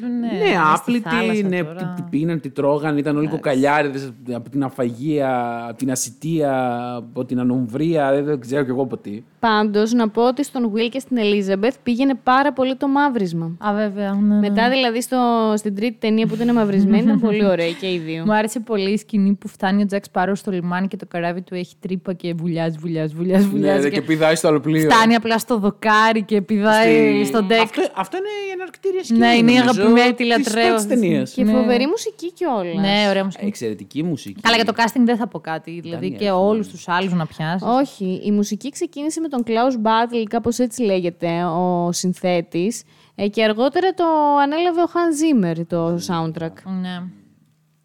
[0.02, 1.74] ε, Ναι, Ναι, μες στη άπλητοι, θάλασσα ναι, τώρα.
[1.96, 7.24] τι, τι πίναν, τι τρώγαν, ήταν όλοι κοκαλιάριδες από την αφαγία, από την ασυτεία, από
[7.24, 9.22] την ανομβρία, δεν, δεν ξέρω κι εγώ από τι.
[9.38, 13.56] Πάντως, να πω ότι στον Will και στην Elizabeth πήγαινε πάρα πολύ το μαύρισμα.
[13.58, 14.12] Α, βέβαια.
[14.14, 14.48] Ναι, ναι.
[14.48, 18.24] Μετά, δηλαδή, στο, στην τρίτη ταινία που ήταν μαυρισμένη, ήταν πολύ ωραία και οι δύο.
[18.24, 21.42] Μου άρεσε πολύ η σκηνή που φτάνει ο Τζακ Σπάρο στο λιμάνι και το καράβι
[21.42, 23.46] του έχει τρύπα και βουλιάζει, βουλιάζει, βουλιάζει.
[23.46, 24.90] βουλιάζει Ναι, και πηδάει στο άλλο πλοίο.
[24.90, 27.60] Φτάνει απλά στο δοκάρι και πηδάει στο deck.
[27.60, 29.18] Αυτό, αυτό είναι η εναρκτήρια σκηνή.
[29.18, 30.68] Ναι, είναι η νομίζω, αγαπημένη, της της λατρεύω.
[30.68, 31.30] πρώτης ταινίας.
[31.32, 31.52] Και Ναι.
[31.52, 32.74] φοβερή μουσική κιόλας.
[32.80, 33.44] Ναι, ωραία μουσική.
[33.46, 34.40] Εξαιρετική μουσική.
[34.40, 35.80] Καλά, για το casting δεν θα πω κάτι.
[35.82, 37.66] Δηλαδή Daniel και όλους τους άλλους να πιάσεις.
[37.68, 42.82] Όχι, η μουσική ξεκίνησε με τον Klaus Bartel, κάπως έτσι λέγεται, ο συνθέτης.
[43.14, 44.04] ε, Και αργότερα το
[44.42, 46.52] ανέλαβε ο Hans Zimmer το soundtrack.
[46.80, 47.02] Ναι.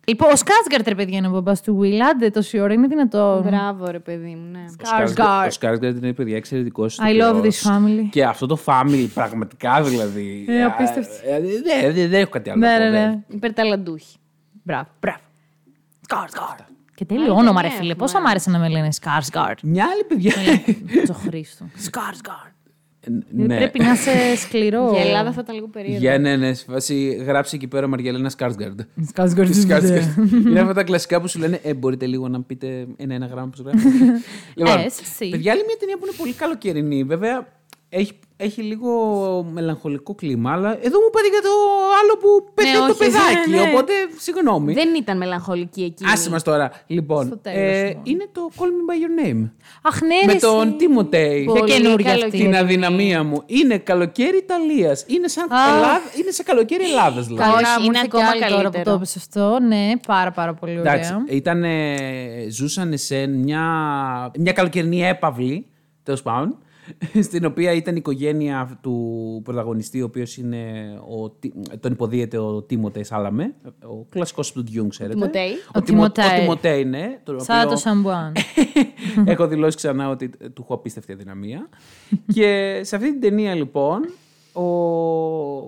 [0.09, 1.99] Λοιπόν, ο Σκάτσγκαρτ, ρε παιδιά, είναι ο μπαμπάς του Will.
[2.11, 3.41] Άντε, τόση ώρα είναι δυνατό.
[3.45, 4.65] Μπράβο, ρε παιδί μου, ναι.
[4.77, 5.45] Skarsgård.
[5.47, 6.99] Ο Σκάρσγκαρτ είναι παιδιά εξαιρετικός.
[7.01, 8.07] I love this family.
[8.09, 10.45] Και αυτό το family, πραγματικά δηλαδή.
[10.47, 11.13] Ε, απίστευτο.
[11.29, 12.59] ε, ε, Ναι, δεν δεν έχω κάτι άλλο.
[12.59, 13.09] Ναι, να ναι, πω, δεν.
[13.09, 13.35] ναι.
[13.35, 14.17] Υπερταλαντούχη.
[14.63, 15.19] Μπράβο, μπράβο.
[16.01, 16.59] Σκάrsγκαρτ.
[16.95, 17.91] Και τέλειο όνομα, ρε ναι, φίλε.
[17.91, 18.05] έχουμε.
[18.05, 19.59] Πόσα μ' άρεσε να με λένε Σκάrsγκαρτ.
[19.63, 20.33] Μια άλλη παιδιά.
[21.07, 21.65] Το Χρήστο.
[21.75, 22.53] Σκάrsγκαρτ.
[23.31, 23.57] Ναι.
[23.57, 24.89] Πρέπει να είσαι σκληρό.
[24.91, 25.99] Για Ελλάδα θα ήταν λίγο περίεργο.
[25.99, 28.79] Για ναι, ναι, σε φάση γράψει εκεί πέρα Μαργιαλένα Σκάρσγκαρντ.
[29.07, 29.53] Σκάrsγκαρτ.
[30.47, 33.55] Είναι αυτά τα κλασικά που σου λένε Ε, μπορείτε λίγο να πείτε ένα-ένα γράμμα που
[33.57, 33.87] σου γράφει.
[34.55, 35.29] λοιπόν, Ε, εσύ.
[35.29, 37.03] παιδιά, άλλη μια ταινία που είναι πολύ καλοκαιρινή.
[37.03, 37.47] Βέβαια,
[37.89, 38.91] έχει, έχει λίγο
[39.51, 41.49] μελαγχολικό κλίμα, αλλά εδώ μου είπατε για το
[42.01, 43.49] άλλο που πετάει το όχι, παιδάκι.
[43.49, 43.61] ναι, ναι.
[43.69, 44.73] Οπότε, συγγνώμη.
[44.73, 46.11] Δεν ήταν μελαγχολική εκείνη.
[46.11, 46.71] Άσε μας τώρα.
[46.87, 48.01] Λοιπόν, Στο τέλος, ε, λοιπόν.
[48.05, 49.49] είναι το Call Me By Your Name.
[49.81, 50.75] Αχ, ναι, με ρε, τον εσύ.
[50.77, 51.43] Τίμοτεϊ.
[51.43, 52.19] Ποια Πολύ καινούργια αυτή.
[52.19, 52.49] καλοκαιρινή.
[52.51, 53.43] Την αδυναμία μου.
[53.45, 55.03] Είναι καλοκαίρι Ιταλίας.
[55.07, 55.75] Είναι σαν Α.
[55.75, 57.49] Ελλάδα, είναι σε καλοκαίρι Ελλάδας δηλαδή.
[57.51, 58.83] Όχι, Καλά, μου είναι ήρθε και ακόμα άλλη τώρα που καλύτερο.
[58.83, 59.57] το είπες αυτό.
[59.67, 60.93] Ναι, πάρα πάρα πολύ ωραία.
[60.93, 61.63] Εντάξει, ήταν,
[62.49, 63.63] ζούσαν σε μια,
[64.39, 65.65] μια καλοκαιρινή έπαυλη,
[66.03, 66.57] τέλος πάντων,
[67.27, 70.61] στην οποία ήταν η οικογένεια του πρωταγωνιστή, ο οποίος είναι.
[71.09, 75.15] Ο, Τι- τον υποδίεται ο Τίμοτε Σάλαμε, ο κλασικός του Ντιούν, ξέρετε.
[75.15, 75.51] Τιμωτέη.
[75.75, 76.37] Ο Τιμο- Τιμωτέη.
[76.37, 77.19] Ο Τιμωτέη, ναι.
[77.23, 78.33] τον Σαν οποίο το Σαμπουάν.
[79.25, 81.69] Έχω δηλώσει ξανά ότι του έχω απίστευτη αδυναμία.
[82.33, 84.01] και σε αυτή την ταινία, λοιπόν,
[84.53, 84.63] ο,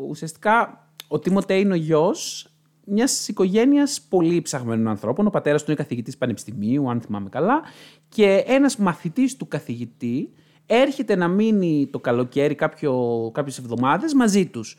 [0.10, 2.45] ουσιαστικά ο Τίμοτε είναι ο γιος
[2.86, 5.27] μιας οικογένειας πολύ ψαγμένων ανθρώπων.
[5.27, 7.62] Ο πατέρας του είναι καθηγητής πανεπιστημίου, αν θυμάμαι καλά.
[8.10, 10.29] Και ένας μαθητής του καθηγητή
[10.65, 14.78] έρχεται να μείνει το καλοκαίρι κάποιο, κάποιες εβδομάδες μαζί τους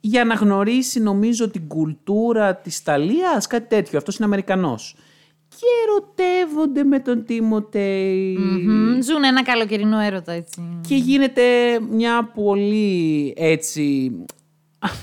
[0.00, 3.98] για να γνωρίσει νομίζω την κουλτούρα της Ιταλίας, κάτι τέτοιο.
[3.98, 4.96] Αυτός είναι Αμερικανός.
[5.48, 8.36] Και ερωτεύονται με τον Τίμοτεϊ.
[8.38, 10.80] Μμμ, Ζουν ένα καλοκαιρινό έρωτα έτσι.
[10.88, 11.42] Και γίνεται
[11.90, 14.12] μια πολύ έτσι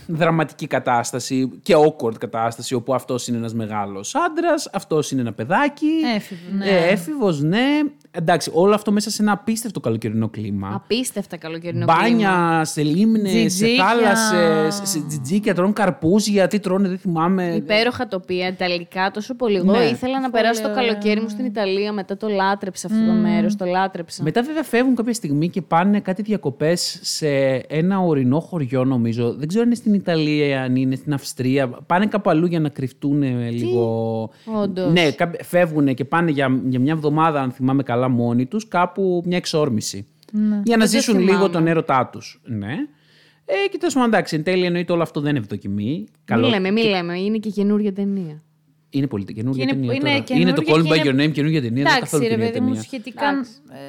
[0.07, 5.91] δραματική κατάσταση και awkward κατάσταση όπου αυτός είναι ένας μεγάλος άντρας, αυτός είναι ένα παιδάκι.
[6.15, 6.69] Έφηβος, ναι.
[6.69, 7.79] Ε, έφηβος, ναι.
[8.11, 10.71] Εντάξει, όλο αυτό μέσα σε ένα απίστευτο καλοκαιρινό κλίμα.
[10.73, 11.99] Απίστευτα καλοκαιρινό κλίμα.
[12.01, 13.85] Μπάνια σε λίμνες, σε Τζιτζίκια.
[13.85, 17.53] θάλασσες, σε τζιτζίκια, τρώνε καρπούζια, τι τρώνε δεν θυμάμαι.
[17.55, 19.55] Υπέροχα τοπία, ιταλικά, τόσο πολύ.
[19.55, 19.83] Εγώ Ναι.
[19.83, 23.55] ήθελα να περάσω το καλοκαίρι μου στην Ιταλία, μετά το λάτρεψα αυτό το μέρος.
[23.55, 24.23] Το λάτρεψα.
[24.23, 27.27] Μετά βέβαια φεύγουν κάποια στιγμή και πάνε κάτι διακοπές σε
[27.67, 29.33] ένα ορεινό χωριό νομίζω.
[29.37, 31.67] Δεν ξέρω αν είναι στην Ιταλία, αν είναι στην Αυστρία.
[31.67, 34.29] Πάνε κάπου αλλού για να κρυφτούν ε, λίγο.
[34.63, 34.91] Όντως.
[34.91, 35.09] Ναι,
[35.43, 40.07] φεύγουν και πάνε για, για μια εβδομάδα, αν θυμάμαι καλά, μόνοι τους, κάπου μια εξόρμηση.
[40.63, 41.31] Για να Δεν ζήσουν θυμάμαι.
[41.31, 42.41] λίγο τον έρωτά τους.
[42.43, 42.73] Ναι.
[43.45, 46.07] Ε, και τέλο πάντων, εντάξει, εν τέλει εννοείται όλο αυτό δεν είναι ευδοκιμή.
[46.35, 47.19] Μη λέμε, μη λέμε.
[47.19, 48.41] Είναι και καινούργια ταινία.
[48.89, 49.93] Είναι πολύ καινούργια Είναι- ταινία.
[49.93, 50.39] είναι τώρα.
[50.39, 51.61] είναι το καινούργια Call Me και By Your είναι- Name, καινούργια ταινία.
[51.61, 52.81] δεν είναι Εντάξει, καθόλου ρε καινούργια παιδί μου, ταινία.
[52.87, 53.25] σχετικά.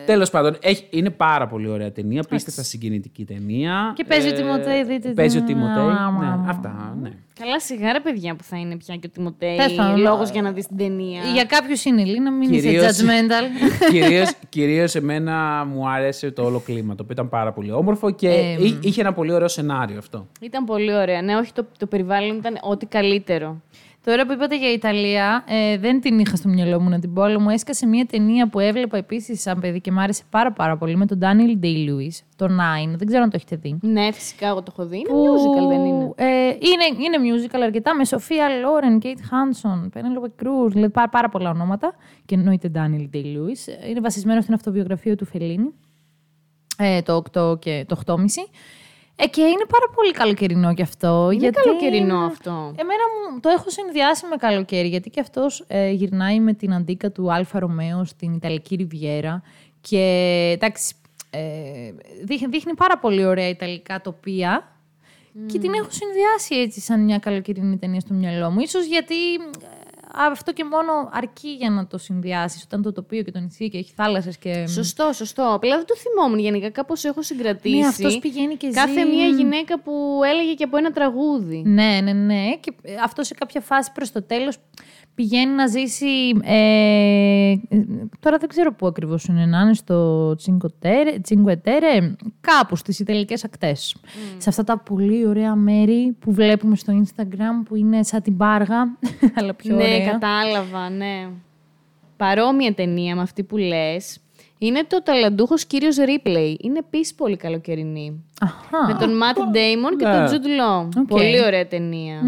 [0.03, 2.23] ε, Τέλος πάντων, έχει, είναι πάρα πολύ ωραία ταινία.
[2.29, 3.93] Πίστευτα συγκινητική ταινία.
[3.97, 5.83] Και παίζει ο Τιμωτέη, δείτε Παίζει ο την- Τιμωτέη.
[5.85, 6.51] Μουα, ναι, μουα, μουα.
[6.51, 7.11] αυτά, ναι.
[7.41, 9.57] Καλά, σιγά ρε παιδιά που θα είναι πια και ο Τιμωτέη.
[9.57, 11.21] Τέλος πάντων, Λόγος ε, για να δεις την ταινία.
[11.35, 13.45] Για κάποιους είναι Λίνα, μην είσαι Κυρίως- judgmental.
[13.93, 18.29] κυρίως, κυρίως εμένα μου άρεσε το όλο κλίμα, το οποίο ήταν πάρα πολύ όμορφο και
[18.29, 20.27] Ε, εί- είχε ένα πολύ ωραίο σενάριο αυτό.
[20.41, 21.23] Ήταν πολύ ωραία.
[21.23, 23.61] Ναι, όχι, το, το περιβάλλον ήταν ό,τι καλύτερο.
[24.05, 27.23] Τώρα που είπατε για Ιταλία, ε, δεν την είχα στο μυαλό μου να την πω,
[27.23, 30.77] αλλά μου έσκασε μια ταινία που έβλεπα επίσης σαν παιδί και μου άρεσε πάρα, πάρα
[30.77, 32.95] πολύ με τον Daniel Day-Lewis, το Nine.
[32.97, 33.79] Δεν ξέρω αν το έχετε δει.
[33.81, 34.97] Ναι, φυσικά εγώ το έχω δει.
[34.97, 39.91] Είναι Που, musical, δεν είναι; Ε, είναι, είναι musical αρκετά με Σοφία Λόρεν, Κέιτ Χάντσον,
[39.93, 41.95] Πένελοπε Κρούζ, δηλαδή πάρα, πάρα πολλά ονόματα.
[42.25, 43.89] Και εννοείται Daniel Day-Lewis.
[43.89, 45.75] Είναι βασισμένο στην αυτοβιογραφία του Φελίνη.
[46.79, 48.17] Ε, το 8 και το 8,5.
[49.21, 51.31] Ε, και είναι πάρα πολύ καλοκαιρινό κι αυτό.
[51.33, 52.51] Είναι γιατί καλοκαιρινό αυτό.
[52.51, 53.03] Εμένα
[53.33, 57.33] μου το έχω συνδυάσει με καλοκαίρι, γιατί και αυτός ε, γυρνάει με την αντίκα του
[57.33, 59.43] Άλφα Ρομέο στην Ιταλική Ριβιέρα
[59.81, 59.99] και
[60.55, 60.95] εντάξει,
[61.31, 61.41] ε,
[62.25, 64.73] δείχνει, δείχνει πάρα πολύ ωραία Ιταλικά τοπία
[65.47, 68.61] και την έχω συνδυάσει έτσι σαν μια καλοκαιρινή ταινία στο μυαλό μου.
[68.61, 69.78] Ίσως γιατί ε,
[70.27, 73.79] αυτό και μόνο αρκεί για να το συνδυάσεις όταν το τοπίο και το νησί και
[73.79, 74.67] έχει θάλασσες και...
[74.67, 75.43] Σωστό, σωστό.
[75.55, 76.71] Απλά δεν το θυμόμουν γενικά.
[76.71, 77.77] Κάπως έχω συγκρατήσει.
[77.79, 81.63] Ναι, αυτός πηγαίνει και Κάθε ζει- μία γυναίκα που έλεγε και από ένα τραγούδι.
[81.67, 82.57] Ναι, ναι, ναι.
[82.61, 84.57] Και ε, αυτό σε κάποια φάση προς το τέλος
[85.19, 86.07] πηγαίνει να ζήσει.
[86.43, 87.55] Ε,
[88.21, 90.35] τώρα δεν ξέρω πού ακριβώς είναι να είναι, στο
[91.23, 93.97] Τσίνκουε Τέρε, κάπου στις Ιταλικές ακτές.
[94.37, 98.97] Σε αυτά τα πολύ ωραία μέρη που βλέπουμε στο Instagram που είναι σαν την Πάργα,
[99.39, 100.11] αλλά πιο ναι, ωραία.
[100.11, 101.29] κατάλαβα, ναι.
[102.17, 104.21] Παρόμοια ταινία με αυτή που λες.
[104.59, 106.59] Είναι το ταλαντούχος κύριος Ρίπλεϊ.
[106.61, 108.25] Είναι επίσης πολύ καλοκαιρινή.
[108.41, 108.87] Αχα.
[108.87, 110.17] Με τον Ματ Ντέιμον και ναι.
[110.17, 110.89] τον Τζουντ Λό.
[110.97, 111.07] Οκ.
[111.07, 112.21] Πολύ ωραία ταινία.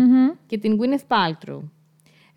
[0.47, 1.61] Και την Gwyneth Paltrow.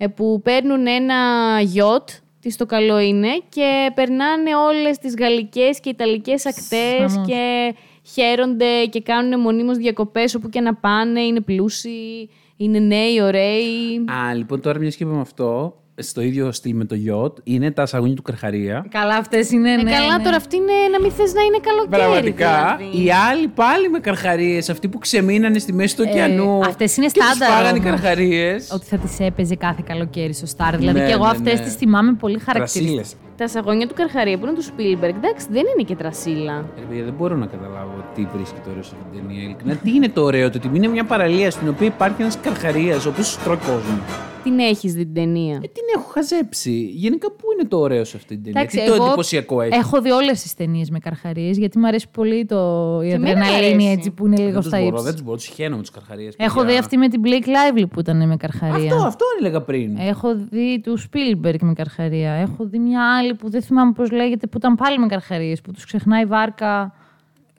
[0.03, 1.15] Ε, που παίρνουν ένα
[1.61, 7.27] γιότ, τις το καλό είναι, και περνάνε όλες τις γαλλικές και ιταλικές ακτές Σαμός.
[7.27, 14.05] και χαίρονται και κάνουν μονίμως διακοπές όπου και να πάνε, είναι πλούσιοι, είναι νέοι, ωραίοι.
[14.11, 17.85] Α, λοιπόν, τώρα μιας και είπαμε αυτό, στο ίδιο στυλ με το γιότ, είναι τα
[17.85, 18.85] σαγόνια του Καρχαρία.
[18.89, 19.71] Καλά, αυτές είναι.
[19.71, 20.23] Ε, ναι, καλά, ναι.
[20.23, 22.01] τώρα αυτή είναι να μην θες να είναι καλοκαίρι.
[22.01, 22.75] Πραγματικά.
[22.77, 23.03] δηλαδή.
[23.03, 26.59] Οι άλλοι πάλι με καρχαρίες, αυτοί που ξεμείνανε στη μέση του ωκεανού.
[26.63, 27.91] Ε, αυτές είναι και τους στάνταρ φάγανε οι όμως.
[28.01, 28.69] καρχαρίες.
[28.73, 30.73] Ότι θα τις έπαιζε κάθε καλοκαίρι στο Star.
[30.77, 31.65] Δηλαδή Ναι, και εγώ ναι, αυτές ναι.
[31.65, 32.93] τις θυμάμαι πολύ χαρακτηριστικά.
[32.95, 33.17] Τρασίλε.
[33.37, 36.65] Τα σαγόνια του Καρχαρία που είναι του Spielberg, εντάξει, δεν είναι και τρασίλα.
[36.77, 39.43] Ε, παιδιά, δεν μπορώ να καταλάβω τι βρίσκεται ωραίος σε αυτήν την ταινία.
[39.43, 43.05] Ειλικρινά, τι είναι το ωραίο του, ότι είναι μια παραλία στην οποία υπάρχει ένας καρχαρίας,
[43.05, 43.99] ο οποίος τρώει κόσμο.
[44.43, 46.91] Την έχεις δει την ταινία; Ε, την έχω χαζέψει.
[46.93, 49.75] Γενικά, πού είναι το ωραίο σε αυτή την ταινία, Εντάξει, τι το εγώ εντυπωσιακό έχει;
[49.75, 52.55] Έχω δει όλες τις ταινίες με καρχαρίες, γιατί μου αρέσει πολύ το...
[53.03, 53.97] η Και εμένα μου αδρεναλίνη αρέσει.
[53.97, 55.03] έτσι που είναι λίγο δεν τους στα μπορώ, ύψη.
[55.03, 56.33] δεν τους μπορώ, τους χαίνω με του καρχαρίες.
[56.37, 58.91] Έχω δει αυτή με την Blake Lively που ήταν με καρχαρία.
[58.93, 59.97] Αυτό, αυτό έλεγα πριν.
[59.97, 62.31] Έχω δει του Spielberg με καρχαρία.
[62.31, 65.71] Έχω δει μια άλλη που δεν θυμάμαι πώς λέγεται, που ήταν πάλι με καρχαρίες, που
[65.71, 66.93] τους ξεχνάει βάρκα.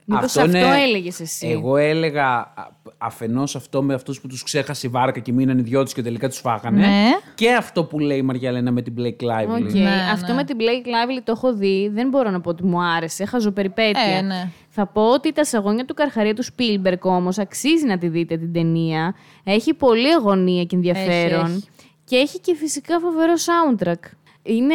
[0.05, 2.55] Μήπως αυτό, είναι- έλεγες εσύ; Εγώ έλεγα
[2.98, 6.28] αφενός αυτό με αυτούς που τους ξέχασε η βάρκα και μείνανε δυο του και τελικά
[6.28, 6.86] τους φάγανε.
[6.86, 7.11] Ναι.
[7.34, 9.62] Και αυτό που λέει η Μαριαλένα με την Blake Lively.
[9.62, 9.72] OK.
[9.72, 10.34] Ναι, Αυτό ναι.
[10.34, 11.90] με την Blake Lively το έχω δει.
[11.94, 13.24] Δεν μπορώ να πω ότι μου άρεσε.
[13.24, 14.02] Χαζοπεριπέτεια.
[14.16, 14.50] Ε, ναι.
[14.68, 18.52] Θα πω ότι τα σαγόνια του Καρχαρία του Spielberg όμως αξίζει να τη δείτε την
[18.52, 19.14] ταινία.
[19.44, 21.44] Έχει πολύ αγωνία και ενδιαφέρον.
[21.44, 21.68] Έχει, έχει.
[22.05, 24.11] Και έχει και φυσικά φοβερό soundtrack.
[24.47, 24.74] Είναι,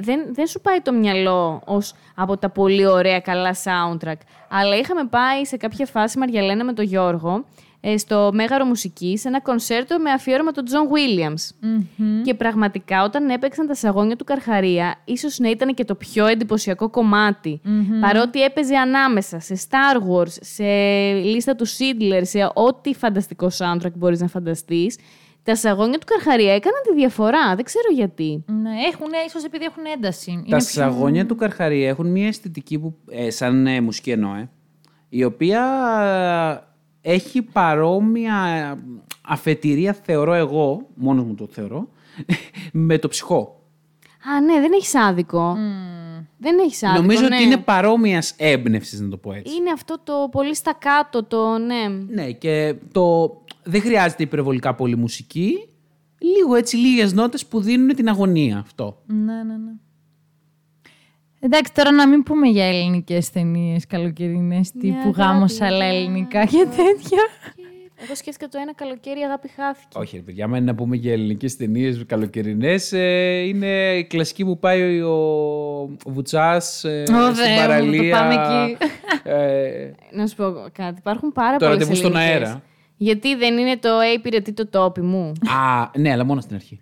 [0.00, 4.18] δεν, δεν σου πάει το μυαλό ως από τα πολύ ωραία καλά soundtrack.
[4.48, 7.44] Αλλά είχαμε πάει σε κάποια φάση Μαριαλένα με τον Γιώργο
[7.84, 11.70] ε, στο Μέγαρο Μουσικής σε ένα κονσέρτο με αφιέρωμα τον Τζον Williams.
[12.24, 16.90] Και πραγματικά όταν έπαιξαν τα σαγόνια του Καρχαρία, ίσως να ήταν και το πιο εντυπωσιακό
[16.90, 17.60] κομμάτι.
[18.00, 20.64] Παρότι έπαιζε ανάμεσα σε Star Wars, σε
[21.12, 24.98] λίστα του Schindler, σε ό,τι φανταστικό soundtrack μπορείς να φανταστείς,
[25.42, 27.54] τα σαγόνια του Καρχαρία έκαναν τη διαφορά.
[27.54, 28.44] Δεν ξέρω γιατί.
[28.46, 30.30] Ναι, έχουν, ίσως επειδή έχουν ένταση.
[30.30, 34.34] Είναι Τα πιο- σαγόνια του Καρχαρία έχουν μια αισθητική που, ε, σαν ε, μουσική εννοώ,
[34.34, 34.50] ε,
[35.08, 35.62] η οποία
[37.02, 38.34] ε, έχει παρόμοια
[39.22, 41.88] αφετηρία, θεωρώ εγώ, μόνος μου το θεωρώ,
[42.72, 43.56] με το ψυχό.
[44.36, 45.56] Α, ναι, δεν έχεις άδικο.
[46.38, 47.00] Δεν έχεις άδικο.
[47.02, 47.34] Νομίζω ναι.
[47.34, 49.54] ότι είναι παρόμοιας έμπνευσης, να το πω έτσι.
[49.54, 51.88] Είναι αυτό το πολύ στα κάτω, το ναι.
[52.08, 53.30] Ναι, και το
[53.62, 55.68] δεν χρειάζεται υπερβολικά πολύ μουσική.
[56.38, 59.02] Λίγο έτσι, λίγες νότες που δίνουν την αγωνία αυτό.
[59.06, 59.72] Ναι, ναι, ναι.
[61.40, 66.66] Εντάξει, τώρα να μην πούμε για ελληνικές ταινίες καλοκαιρινές τύπου αγάπη, γάμος αλλά ελληνικά και
[66.76, 67.22] τέτοια.
[68.04, 69.98] Εγώ σκέφτηκα το ένα καλοκαίρι η αγάπη χάθηκε.
[69.98, 72.92] Όχι, ρε παιδιά, άμα είναι να πούμε για ελληνικές ταινίες καλοκαιρινές,
[73.46, 75.12] είναι η κλασική που πάει ο,
[76.04, 78.16] ο Βουτσάς ε, Θεέ μου, στην το παραλία.
[78.18, 78.76] πάμε εκεί.
[79.28, 80.94] Ε, Να σου πω κάτι.
[80.98, 82.62] Υπάρχουν πάρα Το πολλές ραντεβού στον αέρα.
[83.02, 85.32] Γιατί δεν είναι το «Ε, υπηρετεί το τόπι μου.
[85.48, 86.80] Α, ναι, αλλά μόνο στην αρχή.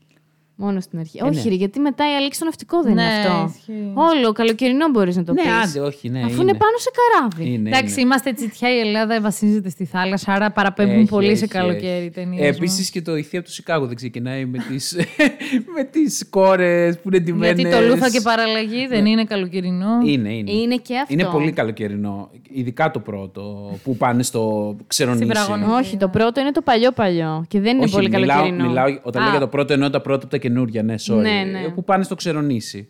[0.63, 1.23] Μόνο στην αρχή.
[1.23, 1.29] ναι.
[1.29, 3.53] Όχι, ρε, γιατί μετά η αλήξη στο ναυτικό δεν Ναι, είναι αυτό.
[3.57, 3.93] ισχύει.
[3.95, 5.51] Όλο καλοκαιρινό μπορείς να το ναι, πεις.
[5.77, 6.19] άντε, όχι, ναι.
[6.25, 7.53] Αφού είναι πάνω σε καράβι.
[7.55, 8.01] Είναι, Εντάξει, είναι.
[8.03, 12.11] είμαστε τσιτιά, η Ελλάδα βασίζεται στη θάλασσα, άρα παραπέμπουν Έχει, πολύ σε έχει, καλοκαίρι έχει.
[12.11, 12.57] ταινίες.
[12.57, 14.97] Επίσης και το ηθεία από το Σικάγο δεν ξεκινάει με τι
[15.77, 17.61] με τις κόρες που είναι ντυμένες.
[17.61, 19.89] Γιατί το Λούθα και παραλλαγή δεν είναι καλοκαιρινό.
[20.05, 20.51] Είναι, είναι.
[20.53, 21.13] Είναι και αυτό.
[21.15, 22.31] Είναι πολύ καλοκαιρινό.
[22.53, 25.27] Ειδικά το πρώτο που πάνε στο ξερονήσι.
[25.27, 25.71] Πραγωνική.
[25.71, 27.45] Όχι, το πρώτο είναι το παλιό παλιό.
[27.49, 28.69] Και δεν είναι Όχι, πολύ μιλάω, καλοκαιρινό.
[28.69, 31.14] μιλάω, όταν Α, λέω για το πρώτο εννοώ τα πρώτα από τα καινούργια, ναι, sorry.
[31.16, 31.68] Ναι, ναι.
[31.74, 32.88] Που πάνε στο ξερονήσι.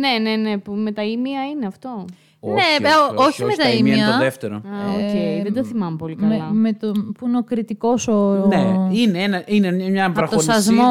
[0.00, 0.58] Ναι, ναι, ναι.
[0.58, 2.04] Που με τα ήμια είναι αυτό.
[2.42, 4.12] Ναι, όχι, βε- όχι, όχι με όχι, τα ήμια είναι ήμια.
[4.12, 4.54] το δεύτερο.
[4.56, 4.60] Α,
[4.98, 5.42] οκ.
[5.42, 6.44] δεν το θυμάμαι πολύ καλά.
[6.44, 8.46] Με, με το, που είναι ο κριτικός ο.
[8.48, 10.52] Ναι, είναι, ένα, είναι μια το βραχονισίδα.
[10.52, 10.82] σασμό.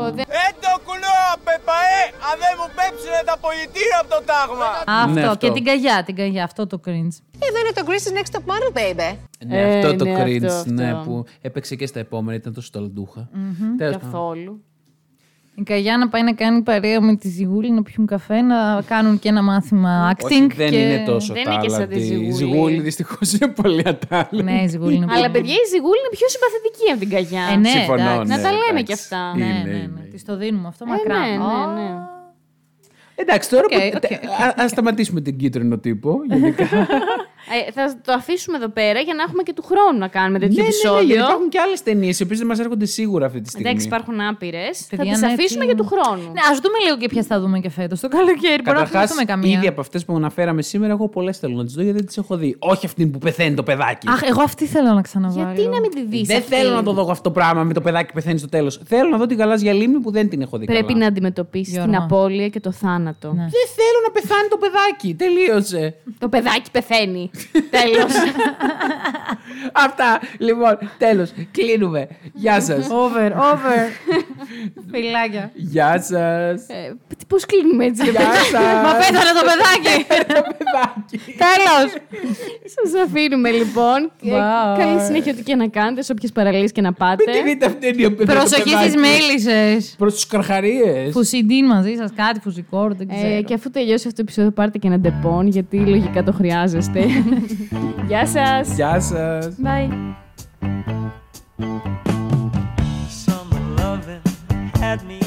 [0.00, 1.14] Ο, δεν- Esto culo,
[1.46, 1.80] pepa
[2.28, 4.70] αν δεν μου πέψουνε τα πολιτήρια από το τάγμα.
[5.02, 5.12] Αυτό.
[5.20, 5.46] Ναι, αυτό.
[5.46, 6.44] Και την καγιά, την καγιά.
[6.44, 7.16] Αυτό το cringe.
[7.46, 9.16] Εδώ είναι το Greece's Next Top Model, baby.
[9.46, 11.10] Ναι, Ε, αυτό το ναι, cringe, αυτό, ναι, αυτό.
[11.10, 13.28] που έπαιξε και στα επόμενα, ήταν τόσο ταλαντούχα.
[13.76, 14.10] Τέλος πάντων.
[14.10, 14.62] Καθόλου.
[15.56, 19.18] Η καγιά να πάει να κάνει παρέα με τη ζυγούλη, να πιούν καφέ, να κάνουν
[19.18, 20.24] και ένα μάθημα acting.
[20.24, 20.76] Όχι, δεν και...
[20.76, 22.04] είναι τόσο Δεν είναι και σαν τη τάλαντη.
[22.04, 22.32] Η Ζυγούλη.
[22.32, 24.42] Ζυγούλη δυστυχώς είναι πολύ ατάλαντη.
[24.42, 27.52] Ναι, η Ζυγούλη είναι Αλλά πολύ- παιδιά, η Ζυγούλη είναι πιο συμπαθητική από την Καγιά.
[27.52, 28.30] Ε, ναι, Συμφωνώ, εντάξει.
[28.30, 28.84] Να ναι, τα λέμε εντάξει.
[28.84, 29.34] κι αυτά.
[29.36, 29.76] Ναι, Είναι, ναι, ναι.
[29.76, 30.08] είναι.
[30.12, 31.18] Της το δίνουμε αυτό Ε, μακράν.
[31.18, 31.88] ναι, ναι, ναι.
[33.14, 36.16] Εντάξει, τώρα Οκ, που- οκ, τε- α- ας σταματήσουμε την κίτρινο τύπο.
[36.28, 36.64] Γενικά.
[37.68, 40.54] Ε, θα το αφήσουμε εδώ πέρα για να έχουμε και του χρόνου να κάνουμε τέτοιο
[40.56, 41.04] ναι, ναι, ναι, επεισόδιο.
[41.06, 43.68] γιατί υπάρχουν και άλλες ταινίες οι οποίες δεν μας έρχονται σίγουρα αυτή τη στιγμή.
[43.68, 44.78] Εντάξει, υπάρχουν άπειρες.
[44.78, 46.22] Θα Παιδιά, τις ναι, αφήσουμε τι- για του χρόνου.
[46.32, 48.00] Ναι, ας δούμε λίγο και ποιες θα δούμε και φέτος.
[48.00, 48.40] Το καλοκαίρι.
[48.62, 49.56] Μπορεί να Καταρχάς, θυμηθούμε καμία.
[49.58, 52.16] ήδη από αυτές που αναφέραμε σήμερα, εγώ πολλές θέλω να τις δω γιατί δεν τις
[52.16, 52.56] έχω δει.
[52.58, 54.08] Όχι αυτή που πεθαίνει το παιδάκι.
[54.08, 55.52] Αχ, εγώ αυτή θέλω να ξαναβάλω.
[55.52, 56.26] Γιατί να μην τη δεις.
[56.26, 58.80] δεν θέλω να το δω αυτό το πράγμα με το παιδάκι που πεθαίνει στο τέλος.
[58.84, 60.64] Θέλω να δω την γαλάζια λίμνη που δεν την έχω δει.
[60.64, 60.98] Πρέπει καλά.
[60.98, 62.04] να αντιμετωπίσεις την Γιώργο.
[62.04, 63.28] απώλεια και το θάνατο.
[63.28, 63.42] Ναι.
[63.42, 65.14] Δεν θέλω να πεθάνει το παιδάκι.
[65.14, 65.94] Τελείωσε.
[66.18, 67.30] Το παιδάκι πεθαίνει.
[67.70, 68.12] Τέλος.
[69.86, 70.20] Αυτά.
[70.38, 71.32] Λοιπόν, τέλος.
[71.50, 72.08] Κλείνουμε.
[72.32, 72.86] Γεια σας.
[72.90, 73.80] Over, over.
[74.90, 75.50] Φιλάκια.
[75.54, 76.66] Γεια σας.
[77.28, 78.74] Πώς κλείνουμε έτσι, ρε Γεια παιδιά; σας.
[78.84, 80.06] Μα πέθανε το παιδάκι.
[80.38, 81.16] το παιδάκι.
[81.44, 81.92] Τέλος.
[82.74, 84.12] Σας αφήνουμε λοιπόν.
[84.20, 84.78] Και Bye.
[84.78, 87.24] Καλή συνέχεια ό,τι και να κάνετε, σε όποιες παραλίες και να πάτε.
[87.26, 89.94] Μην τη δείτε αυτή την οποία Προσοχή στις μέλισσες.
[89.98, 91.12] Προς τους καρχαρίες.
[91.12, 93.34] Fucidin μαζί σας, κάτι Fucicort, δεν ξέρω.
[93.36, 97.00] Ε, και αφού τελειώσει αυτό το επεισόδιο, πάρτε και ένα Depon, γιατί λογικά το χρειάζεστε.
[98.07, 98.73] Γεια σας!
[98.75, 99.39] Γεια σα.
[99.39, 99.89] Bye!
[103.25, 104.21] Summer loving
[104.81, 105.22] had me